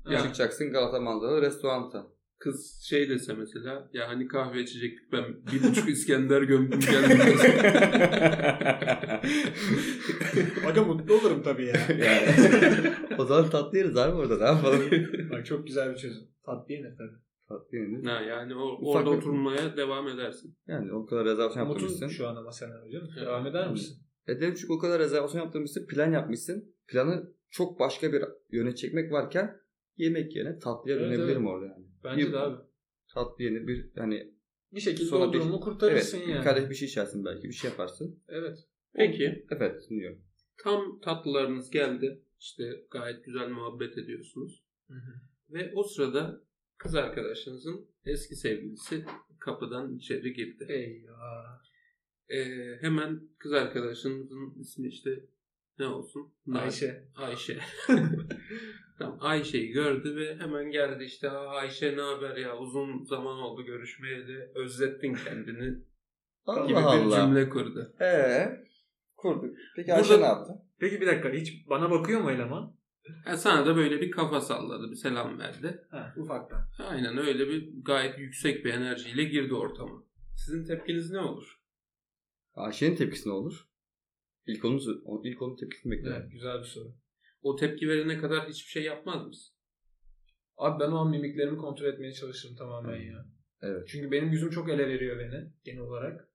[0.04, 0.18] Ha.
[0.18, 2.06] Çıkacaksın Galata manzaralı restoranta.
[2.38, 7.20] kız şey dese mesela ya hani kahve içecektik ben bir buçuk İskender gömdüm geldim.
[10.66, 11.74] Aga mutlu olurum tabii ya.
[11.88, 12.92] yani.
[13.18, 14.82] o zaman tatlı yeriz abi orada ne yapalım?
[15.30, 16.22] Bak çok güzel bir çözüm.
[16.46, 17.18] Tatlı yenir tabii.
[17.72, 18.04] Yenir.
[18.04, 20.56] ha, yani o, Ufak orada bir- oturmaya devam edersin.
[20.66, 22.08] Yani o kadar rezervasyon Mutun yaptırmışsın.
[22.16, 23.02] şu an ama sen hocam.
[23.26, 23.96] Devam eder misin?
[24.26, 25.86] Ederim çünkü o kadar rezervasyon yaptırmışsın.
[25.86, 26.74] Plan yapmışsın.
[26.88, 29.56] Planı çok başka bir yöne çekmek varken
[29.96, 31.50] yemek yerine tatlıya Evet, dönebilirim evet.
[31.50, 31.86] orada yani.
[32.04, 32.62] Bence Bir- de abi.
[33.14, 34.32] Tatlı yenir bir hani
[34.72, 36.38] Bir şekilde Sonra o bir- durumu kurtarırsın evet, yani.
[36.38, 38.22] bir kadeh bir şey içersin belki bir şey yaparsın.
[38.28, 38.58] Evet.
[38.94, 40.22] Peki Evet dinliyorum.
[40.64, 42.22] tam tatlılarınız geldi.
[42.40, 44.64] İşte gayet güzel muhabbet ediyorsunuz.
[45.50, 46.40] Ve o sırada
[46.82, 49.04] kız arkadaşınızın eski sevgilisi
[49.38, 50.66] kapıdan içeri girdi.
[50.68, 51.62] Eyvah.
[52.28, 55.10] Ee, hemen kız arkadaşınızın ismi işte
[55.78, 56.32] ne olsun?
[56.54, 57.08] Ayşe.
[57.16, 57.58] Ayşe.
[58.98, 63.62] tamam, Ayşe'yi gördü ve hemen geldi işte "Aa, Ayşe ne haber ya uzun zaman oldu
[63.64, 65.68] görüşmeyeli özlettin kendini
[66.68, 67.16] gibi Allah bir Allah.
[67.26, 67.92] cümle kurdu.
[68.00, 68.48] Ee,
[69.16, 69.56] kurduk.
[69.76, 70.52] Peki Burada- Ayşe ne yaptı?
[70.78, 72.76] Peki bir dakika hiç bana bakıyor mu eleman?
[73.26, 75.84] Ya sana da böyle bir kafa salladı bir selam verdi.
[75.90, 76.68] Ha, ufaktan.
[76.78, 80.04] Aynen öyle bir gayet yüksek bir enerjiyle girdi ortama.
[80.36, 81.60] Sizin tepkiniz ne olur?
[82.54, 83.68] Ayşe'nin tepkisi ne olur?
[84.46, 84.78] İlk onun,
[85.24, 86.16] ilk onun tepkisini beklerim.
[86.20, 86.94] Evet, güzel bir soru.
[87.42, 89.54] O tepki verene kadar hiçbir şey yapmaz mısın?
[90.56, 93.26] Abi ben o an mimiklerimi kontrol etmeye çalışırım tamamen ya.
[93.62, 93.88] Evet.
[93.88, 96.31] Çünkü benim yüzüm çok ele veriyor beni genel olarak.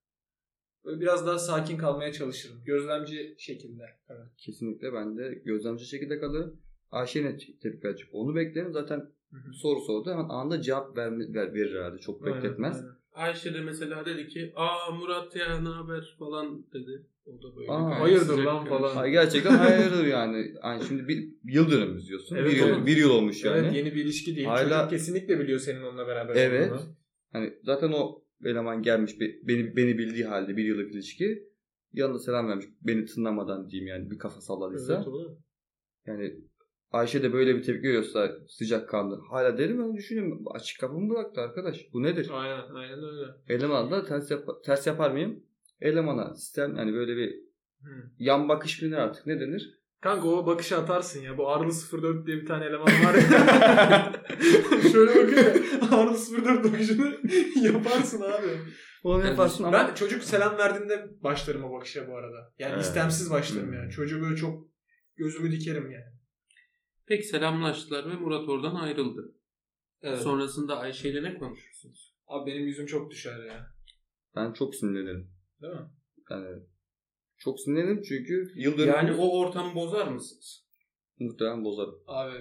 [0.88, 2.58] Böyle biraz daha sakin kalmaya çalışırım.
[2.66, 3.84] Gözlemci şekilde.
[4.10, 4.28] Evet.
[4.38, 6.62] Kesinlikle ben de gözlemci şekilde kalırım.
[6.92, 8.74] Ayşe ne tepki verecek onu beklerim.
[8.74, 8.98] Zaten
[9.32, 9.54] Hı hı.
[9.54, 11.98] soru sordu hemen anında cevap verme, ver, verir herhalde.
[11.98, 12.78] Çok Aynen, bekletmez.
[12.78, 12.92] aynen.
[13.14, 17.06] Ayşe de mesela dedi ki aa Murat ya ne haber falan dedi.
[17.26, 18.98] O da böyle Aa, hayırdır lan falan.
[18.98, 20.54] Ay gerçekten hayırdır yani.
[20.64, 20.84] yani.
[20.88, 22.36] Şimdi bir yıl dönümümüz diyorsun.
[22.36, 23.58] Evet, bir, yıl, bir yıl olmuş yani.
[23.58, 24.48] Evet yeni bir ilişki değil.
[24.48, 26.72] Hala- Çocuk kesinlikle biliyor senin onunla beraber Evet.
[26.72, 26.82] olduğunu.
[27.32, 31.48] Hani zaten o eleman gelmiş be- beni beni bildiği halde bir yıllık ilişki.
[31.94, 32.66] Yanında selam vermiş.
[32.82, 35.06] Beni tınlamadan diyeyim yani bir kafa salladıysa.
[35.08, 35.38] Evet.
[36.06, 36.36] Yani
[36.92, 39.22] Ayşe de böyle bir tepki veriyorsa sıcak kanlı.
[39.30, 40.46] Hala derim ben düşünüyorum.
[40.52, 41.94] Açık kapı mı bıraktı arkadaş?
[41.94, 42.30] Bu nedir?
[42.34, 43.32] Aynen, aynen öyle.
[43.50, 45.44] Eleman da ters, yap- ters yapar mıyım?
[45.82, 47.30] Elemana sistem yani böyle bir
[47.82, 48.12] Hı.
[48.20, 49.80] yan bakış mı artık ne denir?
[50.02, 51.38] Kanka o bakışı atarsın ya.
[51.38, 54.14] Bu Arlı 04 diye bir tane eleman var ya.
[54.92, 55.98] Şöyle bakıyor ya.
[55.98, 57.18] Arlı 04 bakışını
[57.62, 58.48] yaparsın abi.
[59.04, 62.54] Onu yaparsın ama Ben çocuk selam verdiğinde başlarım o bakışa bu arada.
[62.60, 62.84] Yani Evet.
[62.86, 63.74] istemsiz başlarım Hmm.
[63.74, 63.92] yani.
[63.92, 64.68] Çocuğu böyle çok
[65.16, 66.18] gözümü dikerim yani.
[67.06, 69.34] Peki selamlaştılar ve Murat oradan ayrıldı.
[70.02, 70.20] Evet.
[70.20, 72.16] Sonrasında Ayşe ile ne konuşursunuz?
[72.28, 73.68] Abi benim yüzüm çok düşer ya.
[74.36, 75.32] ben çok sinirlenirim.
[75.62, 75.90] Değil mi?
[76.32, 76.48] Yani
[77.38, 80.68] çok sinirlenirim çünkü yıl dönümü Yani o ortamı bozar mısınız?
[81.20, 81.96] muhtemelen bozarım.
[82.08, 82.36] Abi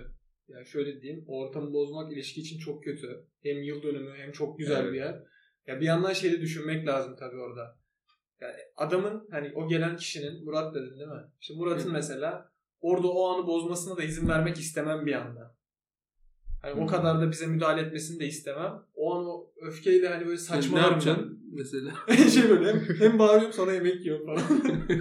[0.49, 1.25] ya şöyle diyeyim.
[1.29, 3.25] O ortamı bozmak ilişki için çok kötü.
[3.43, 4.93] Hem yıl dönümü hem çok güzel Evet.
[4.93, 5.23] bir yer.
[5.67, 7.79] Ya bir yandan şeyi düşünmek lazım tabii orada.
[8.41, 11.31] Yani adamın hani o gelen kişinin Murat dedin değil mi?
[11.41, 15.57] İşte Murat'ın mesela orada o anı bozmasına da izin vermek istemem bir anda.
[16.63, 18.83] Hani o kadar da bize müdahale etmesini de istemem.
[18.95, 21.93] O an o öfkeyle hani böyle ne saçmalarım yapacaksın mesela?
[22.31, 24.43] şey böyle hem, hem bağırıyorum sonra yemek yiyorum falan.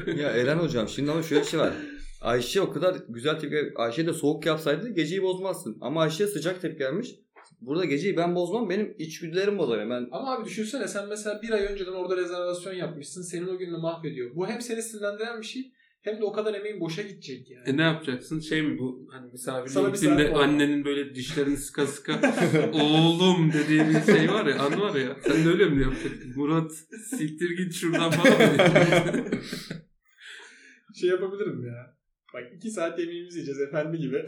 [0.18, 1.74] ya Eren hocam şimdi ama şöyle bir şey var.
[2.22, 5.78] Ayşe o kadar güzel tepki Ayşe de soğuk yapsaydı geceyi bozmazsın.
[5.82, 7.16] Ama Ayşe sıcak tepki vermiş.
[7.62, 9.90] Burada geceyi ben bozmam benim içgüdülerim bozar.
[9.90, 13.22] Ben Ama abi düşünsene sen mesela bir ay önceden orada rezervasyon yapmışsın.
[13.22, 14.36] Senin o gününü mahvediyor.
[14.36, 15.72] Bu hem seni sinirlendiren bir şey
[16.06, 17.70] hem de o kadar emeğin boşa gidecek yani.
[17.70, 18.40] E ne yapacaksın?
[18.40, 22.22] Şey mi bu hani misafirliğe gittiğinde annenin böyle dişlerini sıka sıka
[22.74, 26.34] oğlum dediği bir şey var ya an var ya sen de öyle mi yapacaksın?
[26.36, 26.72] Murat
[27.10, 28.38] siktir git şuradan falan
[30.96, 31.98] şey yapabilirim ya.
[32.34, 34.26] Bak iki saat yemeğimizi yiyeceğiz efendi gibi.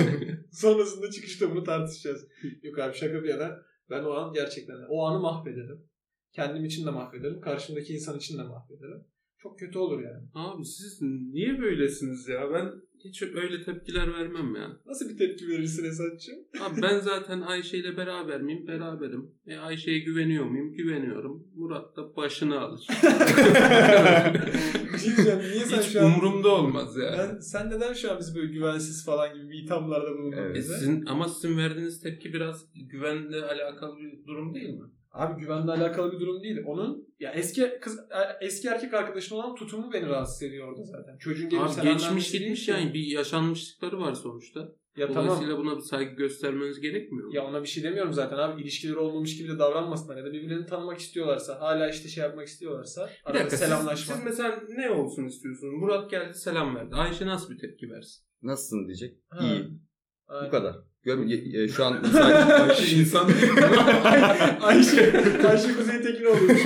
[0.52, 2.28] Sonrasında çıkışta bunu tartışacağız.
[2.62, 3.58] Yok abi şaka bir yana
[3.90, 5.88] ben o an gerçekten o anı mahvederim.
[6.32, 7.40] Kendim için de mahvederim.
[7.40, 9.04] Karşımdaki insan için de mahvederim.
[9.46, 10.24] Çok kötü olur yani.
[10.34, 12.50] Abi siz niye böylesiniz ya?
[12.54, 12.72] Ben
[13.04, 14.76] hiç öyle tepkiler vermem ya.
[14.86, 16.36] Nasıl bir tepki verirsin Esat'cığım?
[16.60, 18.66] Abi ben zaten Ayşe ile beraber miyim?
[18.66, 19.30] Beraberim.
[19.46, 20.72] E Ayşe'ye güveniyor muyum?
[20.72, 21.46] Güveniyorum.
[21.56, 22.86] Murat da başını alır.
[25.04, 25.38] Diyeceğim.
[25.38, 26.04] Niye sen Hiç şu an...
[26.06, 27.14] umurumda olmaz ya.
[27.18, 30.56] Ben, sen neden şu an bizi böyle güvensiz falan gibi bir ithamlarda bulundun Evet.
[30.56, 30.74] E bize?
[30.78, 34.86] sizin, ama sizin verdiğiniz tepki biraz güvenle alakalı bir durum değil mi?
[35.16, 36.58] Abi güvenle alakalı bir durum değil.
[36.66, 41.18] Onun ya eski kız e, eski erkek arkadaşın olan tutumu beni rahatsız ediyor orada zaten.
[41.18, 42.70] Çocuğun gelip Abi geçmiş gitmiş ki.
[42.70, 44.68] yani bir yaşanmışlıkları var sonuçta.
[44.96, 45.24] Ya tamam.
[45.24, 47.34] Dolayısıyla buna bir saygı göstermeniz gerekmiyor mu?
[47.34, 48.62] Ya ona bir şey demiyorum zaten abi.
[48.62, 53.06] İlişkileri olmamış gibi de davranmasınlar ya da birbirlerini tanımak istiyorlarsa, hala işte şey yapmak istiyorlarsa,
[53.06, 54.14] bir arada dakika selamlaşma.
[54.14, 55.74] siz, siz mesela ne olsun istiyorsunuz?
[55.74, 56.94] Murat geldi selam verdi.
[56.94, 58.26] Ayşe nasıl bir tepki versin?
[58.42, 59.18] nasılsın diyecek.
[59.28, 59.44] Ha.
[59.46, 59.68] İyi.
[60.46, 60.76] Bu kadar.
[61.06, 62.50] Gör, e, e, şu an müsait.
[62.60, 63.30] Ayşe insan.
[64.60, 66.62] Ayşe, Ayşe Kuzey Tekin olmuş.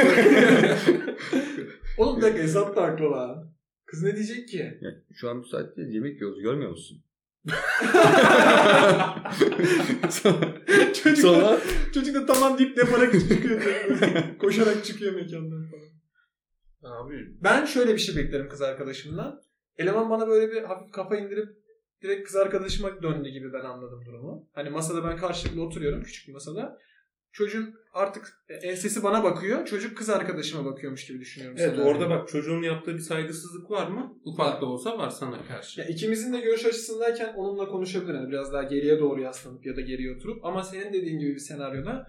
[1.98, 3.52] Oğlum bir dakika Esat da haklı la.
[3.86, 4.78] Kız ne diyecek ki?
[4.80, 5.88] Ya, şu an müsait değil.
[5.88, 6.42] Yemek yiyoruz.
[6.42, 7.04] Görmüyor musun?
[11.02, 11.60] çocuk, Sonra
[11.94, 13.62] çocuk da tamam deyip deparak çıkıyor.
[14.38, 15.90] Koşarak çıkıyor mekandan falan.
[16.82, 19.40] Abi Ben şöyle bir şey beklerim kız arkadaşımdan.
[19.76, 21.59] Eleman bana böyle bir hafif kafa indirip
[22.02, 24.48] direkt kız arkadaşıma döndü gibi ben anladım durumu.
[24.52, 26.78] Hani masada ben karşılıklı oturuyorum küçük bir masada.
[27.32, 29.66] Çocuğun artık ensesi bana bakıyor.
[29.66, 31.56] Çocuk kız arkadaşıma bakıyormuş gibi düşünüyorum.
[31.60, 31.96] Evet senaryoyu.
[31.96, 34.18] orada bak çocuğun yaptığı bir saygısızlık var mı?
[34.24, 35.80] Ufak da olsa var sana karşı.
[35.80, 38.14] Ya ikimizin de görüş açısındayken onunla konuşabilir.
[38.14, 40.44] Yani biraz daha geriye doğru yaslanıp ya da geriye oturup.
[40.44, 42.06] Ama senin dediğin gibi bir senaryoda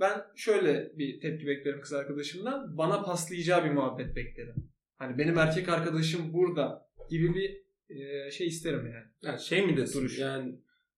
[0.00, 2.78] ben şöyle bir tepki beklerim kız arkadaşımdan.
[2.78, 4.70] Bana paslayacağı bir muhabbet beklerim.
[4.96, 9.04] Hani benim erkek arkadaşım burada gibi bir e, şey isterim yani.
[9.22, 10.00] Yani şey mi desin?
[10.00, 10.18] Duruş.
[10.18, 10.48] Yani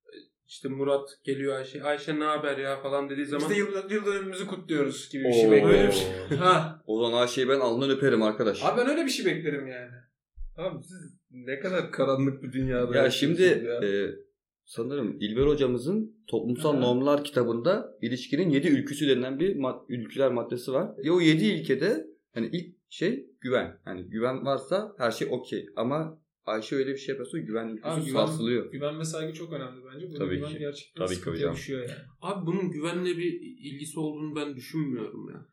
[0.07, 0.15] e,
[0.47, 1.83] işte Murat geliyor Ayşe.
[1.83, 3.43] Ayşe ne haber ya falan dediği zaman.
[3.51, 5.33] İşte yıl, yıl dönümümüzü kutluyoruz gibi bir Oo.
[5.33, 5.89] şey Öyle beklerim.
[5.91, 5.93] bir
[6.29, 6.39] şey.
[6.39, 6.83] ha.
[6.87, 8.65] O zaman Ayşe'yi ben alnından öperim arkadaş.
[8.65, 9.91] Abi ben öyle bir şey beklerim yani.
[10.57, 13.89] Abi siz ne kadar karanlık bir dünyada ya şimdi ya.
[13.89, 14.11] e,
[14.65, 16.81] sanırım İlber hocamızın Toplumsal Aha.
[16.81, 20.91] Normlar kitabında ilişkinin 7 ülküsü denilen bir mad- ülküler maddesi var.
[21.03, 23.79] Ya o 7 ilkede hani ilk şey güven.
[23.85, 25.67] Hani güven varsa her şey okey.
[25.77, 28.73] Ama Ayşe öyle bir şey yapıyorsa güven Abi güven- sarsılıyor.
[28.73, 30.07] Güven ve saygı çok önemli bence.
[30.11, 30.59] Burada Tabii güven ki.
[30.59, 31.57] gerçekten Tabii ki sıkıntıya hocam.
[31.57, 31.99] düşüyor yani.
[32.21, 35.47] Abi bunun güvenle bir ilgisi olduğunu ben düşünmüyorum ya.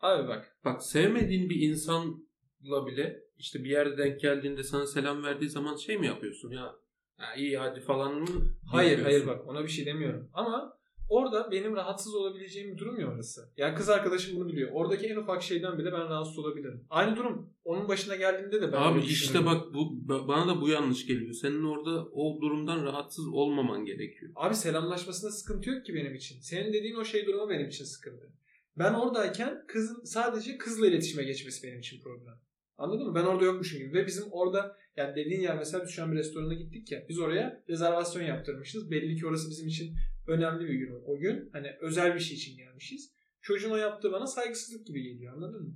[0.00, 0.56] Abi bak.
[0.64, 5.98] Bak sevmediğin bir insanla bile işte bir yerde denk geldiğinde sana selam verdiği zaman şey
[5.98, 6.74] mi yapıyorsun ya?
[7.16, 8.28] Ha, iyi hadi falan mı?
[8.72, 10.30] Hayır hayır bak ona bir şey demiyorum.
[10.32, 13.52] Ama orada benim rahatsız olabileceğim bir durum ya orası.
[13.56, 14.70] Yani kız arkadaşım bunu biliyor.
[14.72, 16.86] Oradaki en ufak şeyden bile ben rahatsız olabilirim.
[16.90, 20.68] Aynı durum onun başına geldiğinde de ben Abi işte bak bu ba- bana da bu
[20.68, 21.32] yanlış geliyor.
[21.32, 24.32] Senin orada o durumdan rahatsız olmaman gerekiyor.
[24.36, 26.40] Abi selamlaşmasında sıkıntı yok ki benim için.
[26.40, 28.32] Senin dediğin o şey durumu benim için sıkıntı.
[28.78, 32.34] Ben oradayken kızın sadece kızla iletişime geçmesi benim için problem.
[32.78, 33.14] Anladın mı?
[33.14, 33.92] Ben orada yokmuşum gibi.
[33.92, 37.04] Ve bizim orada yani dediğin yer mesela biz şu an bir restorana gittik ya.
[37.08, 38.90] Biz oraya rezervasyon yaptırmışız.
[38.90, 41.48] Belli ki orası bizim için önemli bir gün o gün.
[41.52, 43.12] Hani özel bir şey için gelmişiz.
[43.42, 45.74] Çocuğun o yaptığı bana saygısızlık gibi geliyor anladın mı?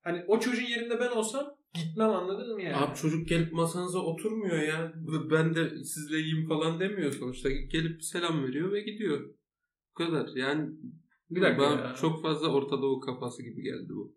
[0.00, 2.76] Hani o çocuğun yerinde ben olsam gitmem anladın mı yani?
[2.76, 4.92] Abi çocuk gelip masanıza oturmuyor ya.
[5.30, 7.50] Ben de sizle yiyeyim falan demiyor sonuçta.
[7.50, 9.30] Gelip selam veriyor ve gidiyor.
[9.90, 10.28] Bu kadar.
[10.36, 10.70] Yani
[11.30, 11.94] Bir dakika bana ya.
[12.00, 14.16] çok fazla Orta Doğu kafası gibi geldi bu.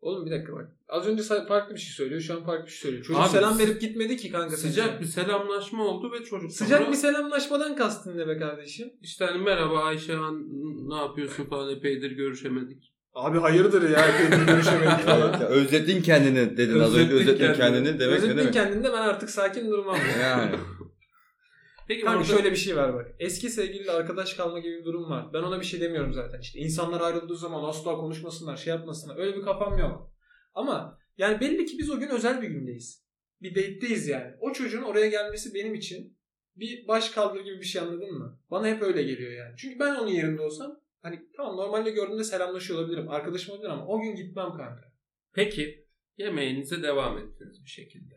[0.00, 0.68] Oğlum bir dakika bak.
[0.88, 2.20] Az önce farklı bir şey söylüyor.
[2.20, 3.04] Şu an farklı bir şey söylüyor.
[3.04, 4.56] Çocuk Abi, selam verip gitmedi ki kanka.
[4.56, 5.00] Sıcak sence.
[5.00, 8.88] bir selamlaşma oldu ve çocuk Sıcak sonra bir selamlaşmadan kastın ne be kardeşim?
[9.02, 10.42] işte hani merhaba Ayşe Han
[10.88, 12.92] ne yapıyorsun falan epeydir görüşemedik.
[13.14, 14.04] Abi hayırdır ya.
[14.18, 15.32] Kendini görüşemedik falan.
[15.40, 17.56] Ya özlettin kendini dedin az önce özlettin kendini.
[17.56, 18.52] kendini demek ne Özettin demek?
[18.52, 19.96] kendinde ben artık sakin durmam.
[20.22, 20.50] Yani.
[21.88, 23.06] Peki Kanka orada- şöyle bir şey var bak.
[23.18, 25.32] Eski sevgiliyle arkadaş kalma gibi bir durum var.
[25.32, 26.40] Ben ona bir şey demiyorum zaten.
[26.40, 29.16] İşte insanlar ayrıldığı zaman asla konuşmasınlar, şey yapmasınlar.
[29.18, 30.12] Öyle bir kafam yok.
[30.54, 33.06] Ama yani belli ki biz o gün özel bir gündeyiz.
[33.42, 34.34] Bir date'deyiz yani.
[34.40, 36.18] O çocuğun oraya gelmesi benim için
[36.56, 38.40] bir baş kaldır gibi bir şey anladın mı?
[38.50, 39.54] Bana hep öyle geliyor yani.
[39.56, 43.08] Çünkü ben onun yerinde olsam hani tamam normalde gördüğümde selamlaşıyor olabilirim.
[43.08, 44.92] Arkadaşım olabilir ama o gün gitmem kanka.
[45.32, 48.14] Peki yemeğinize devam ettiniz bir şekilde.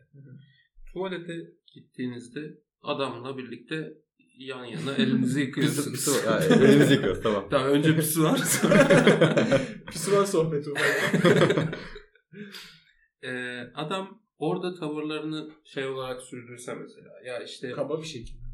[0.92, 1.34] Tuvalete
[1.74, 2.40] gittiğinizde
[2.82, 3.92] adamla birlikte
[4.38, 6.08] yan yana elinizi yıkıyorsunuz.
[6.26, 6.40] Var.
[6.40, 7.48] Ha, elimizi yıkıyoruz tamam.
[7.50, 8.40] Tamam önce pisi var.
[9.86, 10.70] Pisuar sohbeti.
[13.22, 18.46] Ee, adam orada tavırlarını şey olarak sürdürse mesela ya işte Kaba bir şekilde.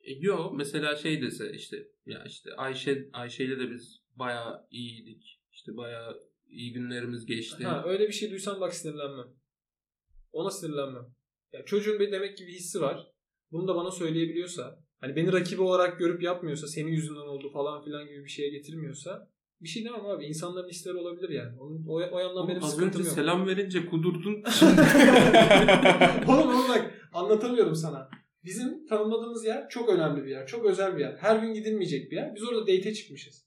[0.00, 5.40] e, yo mesela şey dese işte ya işte Ayşe Ayşe ile de biz bayağı iyiydik.
[5.52, 7.64] İşte bayağı iyi günlerimiz geçti.
[7.64, 9.26] Ha, öyle bir şey duysam bak sinirlenmem.
[10.32, 11.04] Ona sinirlenmem.
[11.52, 13.06] Ya çocuğun bir demek ki bir hissi var.
[13.52, 18.06] Bunu da bana söyleyebiliyorsa, hani beni rakibi olarak görüp yapmıyorsa, senin yüzünden oldu falan filan
[18.06, 19.28] gibi bir şeye getirmiyorsa
[19.60, 20.24] bir şey demem abi.
[20.24, 21.60] İnsanların hisleri olabilir yani.
[21.60, 23.08] Onun, o, o yandan Oğlum, benim az önce yok.
[23.08, 24.32] selam verince kudurdun.
[26.28, 28.08] oğlum oğlum bak anlatamıyorum sana.
[28.44, 30.46] Bizim tanımladığımız yer çok önemli bir yer.
[30.46, 31.16] Çok özel bir yer.
[31.18, 32.34] Her gün gidilmeyecek bir yer.
[32.34, 33.46] Biz orada date'e çıkmışız.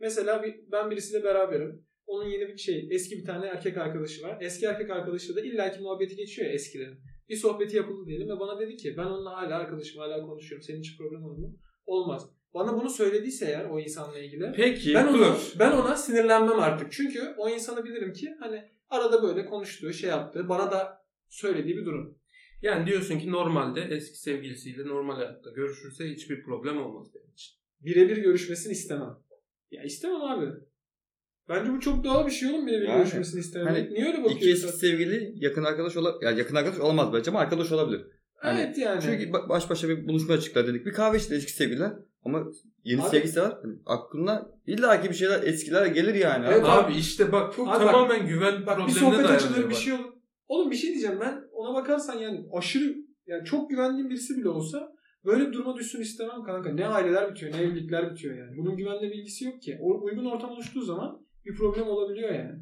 [0.00, 1.86] Mesela bir, ben birisiyle beraberim.
[2.06, 4.38] Onun yeni bir şey, eski bir tane erkek arkadaşı var.
[4.40, 6.98] Eski erkek arkadaşıyla da illaki muhabbeti geçiyor ya eskilerin.
[7.28, 10.62] Bir sohbeti yapıldı diyelim ve bana dedi ki ben onunla hala arkadaşım, hala konuşuyorum.
[10.62, 11.58] Senin için problem olur mu?
[11.86, 12.30] Olmaz.
[12.54, 15.52] Bana bunu söylediyse eğer o insanla ilgili Peki ben ona, dur.
[15.58, 16.92] ben ona sinirlenmem artık.
[16.92, 21.86] Çünkü o insanı bilirim ki hani arada böyle konuştuğu, şey yaptığı, bana da söylediği bir
[21.86, 22.18] durum.
[22.62, 27.54] Yani diyorsun ki normalde eski sevgilisiyle normal hayatta görüşürse hiçbir problem olmaz benim için.
[27.80, 29.16] Birebir görüşmesini istemem.
[29.70, 30.46] Ya istemem abi.
[31.48, 33.76] Bence bu çok doğal bir şey oğlum birebir Yani, görüşmesini istememek.
[33.84, 34.66] hani Niye öyle İki bakıyorsun?
[34.68, 38.06] eski sevgili yakın arkadaş ola ya yakın arkadaş olamaz bence ama arkadaş olabilir.
[38.36, 39.00] Hani evet yani.
[39.02, 40.86] Çünkü ba- baş başa bir buluşmaya çıktılar dedik.
[40.86, 41.92] Bir kahve içtiler eski sevgililer.
[42.24, 42.44] Ama
[42.84, 43.54] yeni Abi- sevgilisi var.
[43.62, 46.46] Hani aklına illaki bir şeyler eskiler gelir yani.
[46.48, 49.34] Evet Abi işte bak bu Abi bak- tamamen güven Bak bir problemine sohbet dayanıyor.
[49.34, 49.74] açılır bir bak.
[49.74, 50.12] şey olur.
[50.48, 52.94] Oğlum bir şey diyeceğim ben ona bakarsan yani aşırı
[53.26, 54.92] yani çok güvendiğim birisi bile olsa
[55.24, 56.70] böyle bir duruma düşsün istemem kanka.
[56.72, 58.56] Ne aileler bitiyor ne evlilikler bitiyor yani.
[58.58, 59.78] Bunun güvenle bir ilgisi yok ki.
[59.82, 62.60] O uygun ortam oluştuğu zaman bir problem olabiliyor yani.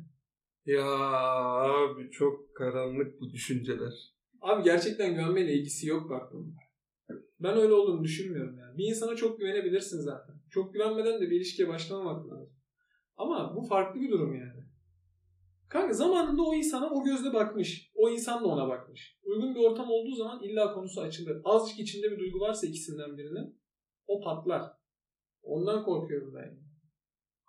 [0.66, 4.14] Ya abi çok karanlık bu düşünceler.
[4.40, 6.54] Abi gerçekten güvenmeyle ilgisi yok bak bunun.
[7.40, 8.78] Ben öyle olduğunu düşünmüyorum yani.
[8.78, 10.34] Bir insana çok güvenebilirsin zaten.
[10.50, 12.54] Çok güvenmeden de bir ilişkiye başlamamak lazım.
[13.16, 14.64] Ama bu farklı bir durum yani.
[15.68, 17.90] Kanka zamanında o insana o gözle bakmış.
[17.94, 19.18] O insan da ona bakmış.
[19.24, 21.40] Uygun bir ortam olduğu zaman illa konusu açılır.
[21.44, 23.60] Azıcık içinde bir duygu varsa ikisinden birinin
[24.06, 24.62] o patlar.
[25.42, 26.63] Ondan korkuyorum ben.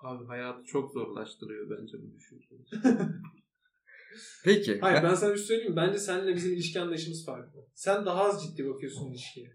[0.03, 0.17] Yani.
[0.17, 2.47] Abi hayatı çok zorlaştırıyor bence bu düşünce.
[4.43, 4.79] Peki.
[4.81, 5.75] Hayır ben sana bir şey söyleyeyim?
[5.75, 7.59] Bence seninle bizim ilişki anlayışımız farklı.
[7.73, 9.47] Sen daha az ciddi bakıyorsun ilişkiye.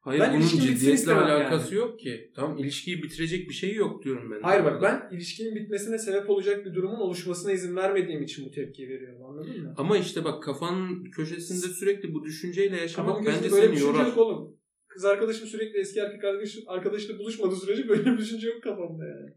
[0.00, 2.32] Hayır Ben bunun ciddiyetle alakası yok ki.
[2.36, 4.40] Tamam ilişkiyi bitirecek bir şey yok diyorum ben.
[4.42, 8.88] Hayır bak ben ilişkinin bitmesine sebep olacak bir durumun oluşmasına izin vermediğim için bu tepkiyi
[8.88, 9.74] veriyorum anladın mı?
[9.76, 13.98] Ama işte bak kafanın köşesinde sürekli bu düşünceyle yaşamak Kafamın bence böyle bir seni düşünce
[13.98, 14.06] yorar.
[14.06, 14.56] yok oğlum.
[14.88, 19.30] Kız arkadaşım sürekli eski erkek arkadaş, arkadaşıyla buluşmadığı sürece böyle bir düşünce yok kafamda yani.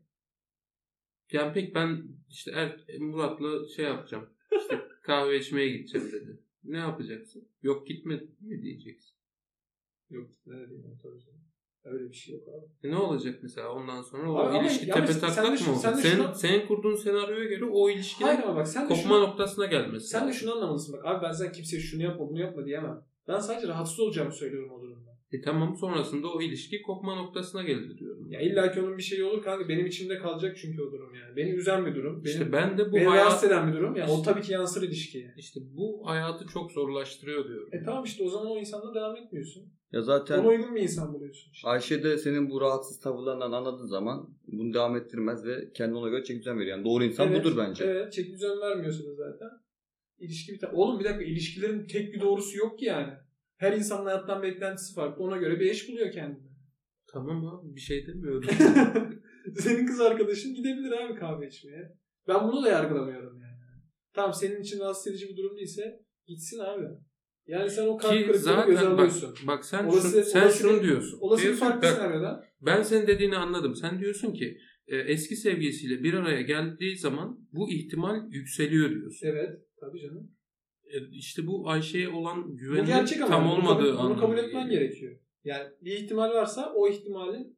[1.31, 4.29] Yani pek ben işte er, Murat'la şey yapacağım.
[4.61, 6.39] İşte kahve içmeye gideceğim dedi.
[6.63, 7.47] Ne yapacaksın?
[7.63, 9.15] Yok gitme mi diyeceksin.
[10.09, 11.41] Yok ne diyeyim tabii canım.
[11.83, 12.87] Öyle bir şey yok abi.
[12.87, 15.75] E ne olacak mesela ondan sonra o Abi ilişki yani tepe sen taklak şu- mı
[15.75, 15.95] olacak?
[15.95, 19.65] sen Sen, şuna- senin kurduğun senaryoya göre o ilişkinin Hayır bak sen kopma şunu, noktasına
[19.65, 20.07] gelmesi.
[20.07, 21.05] sen de şunu anlamalısın bak.
[21.05, 23.01] Abi ben sen kimseye şunu yapma bunu yapma diyemem.
[23.27, 25.11] Ben sadece rahatsız olacağımı söylüyorum o durumda.
[25.31, 28.10] E tamam sonrasında o ilişki kopma noktasına geldi diyorum.
[28.31, 29.69] Ya illa ki onun bir şeyi olur kanka.
[29.69, 31.35] Benim içimde kalacak çünkü o durum yani.
[31.35, 32.23] Beni üzen bir durum.
[32.25, 33.95] Benim, İşte ben de bu beni hayat rahatsız eden bir durum.
[33.95, 35.33] Yani o tabii ki yansır ilişkiye.
[35.37, 37.69] işte bu hayatı çok zorlaştırıyor diyorum.
[37.71, 39.63] E tamam işte o zaman o insanla devam etmiyorsun.
[39.91, 41.67] Ya zaten Ona uygun bir insan buluyorsun işte.
[41.67, 46.23] Ayşe de senin bu rahatsız tavırlarından anladığı zaman bunu devam ettirmez ve kendine ona göre
[46.23, 46.67] çeki düzen verir.
[46.67, 47.83] Yani doğru insan Evet, budur bence.
[47.83, 49.49] Evet çeki düzen vermiyorsa da zaten.
[50.19, 50.69] İlişki biter.
[50.73, 53.13] Oğlum bir dakika ilişkilerin tek bir doğrusu yok ki yani.
[53.57, 55.23] Her insanın hayattan beklentisi farklı.
[55.23, 56.50] Ona göre bir eş buluyor kendine.
[57.13, 58.49] Tamam abi bir şey demiyorum.
[59.57, 61.91] senin kız arkadaşın gidebilir abi kahve içmeye.
[62.27, 63.57] Ben bunu da yargılamıyorum yani.
[64.13, 66.83] Tamam senin için rahatsız edici bir durum değilse gitsin abi.
[67.47, 69.33] Yani sen o kalp kırıklığını göze zaten bak, alıyorsun.
[69.47, 71.17] bak sen, Olası- şunu, sen olası şunu bir- diyorsun.
[71.21, 72.43] Olası bir Diyorsun farklı ki, bak, senaryoda.
[72.61, 73.75] Ben senin dediğini anladım.
[73.75, 79.27] Sen diyorsun ki e, eski sevgilisiyle bir araya geldiği zaman bu ihtimal yükseliyor diyorsun.
[79.27, 79.49] Evet.
[79.79, 80.31] Tabii canım.
[80.83, 84.69] E, işte bu Ayşe'ye olan güvenin ama tam bunu olmadığı kabul, bunu anlamına kabul etmen
[84.69, 85.19] gerekiyor.
[85.43, 87.57] Yani bir ihtimal varsa o ihtimalin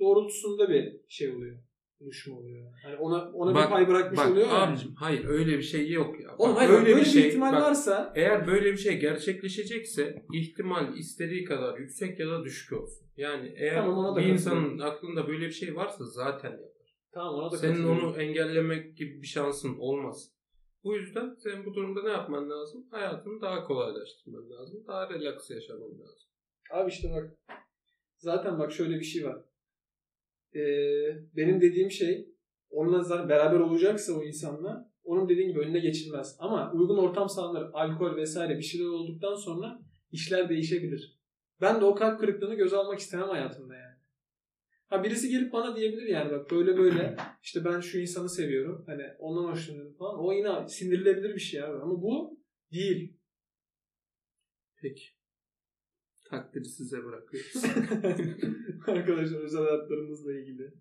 [0.00, 1.58] doğrultusunda bir şey oluyor.
[2.00, 2.72] Buluşma oluyor.
[2.82, 4.72] Hani ona ona Bak, bir pay bırakmış Bak oluyor yani.
[4.72, 6.34] abicim hayır öyle bir şey yok ya.
[6.38, 11.44] Oğlum Bak, hayır böyle, bir, ihtimal bak, varsa Eğer böyle bir şey gerçekleşecekse ihtimal istediği
[11.44, 13.06] kadar yüksek ya da düşük olsun.
[13.16, 16.96] Yani eğer Tamam, bir insanın aklında böyle bir şey varsa zaten yapar.
[17.12, 20.32] tamam ona da Senin onu engellemek gibi bir şansın olmaz.
[20.84, 22.86] Bu yüzden senin bu durumda ne yapman lazım?
[22.90, 24.84] Hayatını daha kolaylaştırman lazım.
[24.86, 26.28] Daha relax yaşaman lazım.
[26.70, 27.30] Abi işte bak
[28.16, 29.44] zaten bak şöyle bir şey var.
[30.54, 30.60] Ee,
[31.36, 32.28] benim dediğim şey
[32.70, 36.36] onunla zaten beraber olacaksa o insanla onun dediğin gibi önüne geçilmez.
[36.38, 37.70] Ama uygun ortam sağlanır.
[37.72, 39.80] Alkol vesaire bir şeyler olduktan sonra
[40.12, 41.18] işler değişebilir.
[41.60, 43.98] Ben de o kalp kırıklığını göze almak istemem hayatımda yani.
[44.86, 48.84] Ha birisi gelip bana diyebilir yani bak böyle böyle işte ben şu insanı seviyorum.
[48.86, 50.24] Hani ondan hoşlanıyorum falan.
[50.24, 51.82] O yine sindirilebilir bir şey abi.
[51.82, 52.38] Ama bu
[52.72, 53.18] değil.
[54.82, 55.17] Peki.
[56.30, 57.54] Takdiri size bırakıyoruz.
[58.86, 60.74] Arkadaşlar özel hayatlarımızla ilgili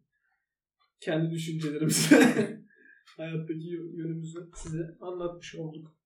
[1.00, 2.16] kendi düşüncelerimizi
[3.18, 5.98] hayattaki yönümüzü size anlatmış olduk.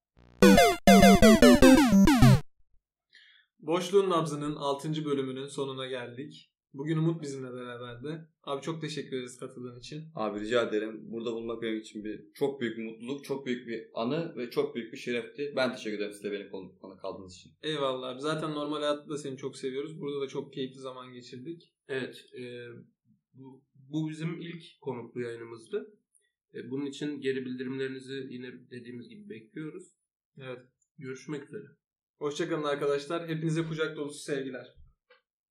[3.58, 5.04] Boşluğun Nabzı'nın 6.
[5.04, 6.51] bölümünün sonuna geldik.
[6.74, 8.28] Bugün Umut bizimle beraberdi.
[8.44, 10.04] Abi çok teşekkür ederiz katıldığın için.
[10.14, 11.00] Abi rica ederim.
[11.12, 14.74] Burada bulunmak benim için bir çok büyük bir mutluluk, çok büyük bir anı ve çok
[14.74, 15.52] büyük bir şerefti.
[15.56, 17.52] Ben teşekkür ederim size benim konu, konu kaldığınız için.
[17.62, 18.20] Eyvallah abi.
[18.20, 20.00] Zaten normal hayatta da seni çok seviyoruz.
[20.00, 21.74] Burada da çok keyifli zaman geçirdik.
[21.88, 22.24] evet.
[22.38, 22.66] e,
[23.34, 25.94] bu, bu bizim ilk konuklu yayınımızdı.
[26.54, 29.84] E, bunun için geri bildirimlerinizi yine dediğimiz gibi bekliyoruz.
[30.38, 30.62] Evet.
[30.98, 31.66] Görüşmek üzere.
[32.18, 33.28] Hoşçakalın arkadaşlar.
[33.28, 34.81] Hepinize kucak dolusu sevgiler.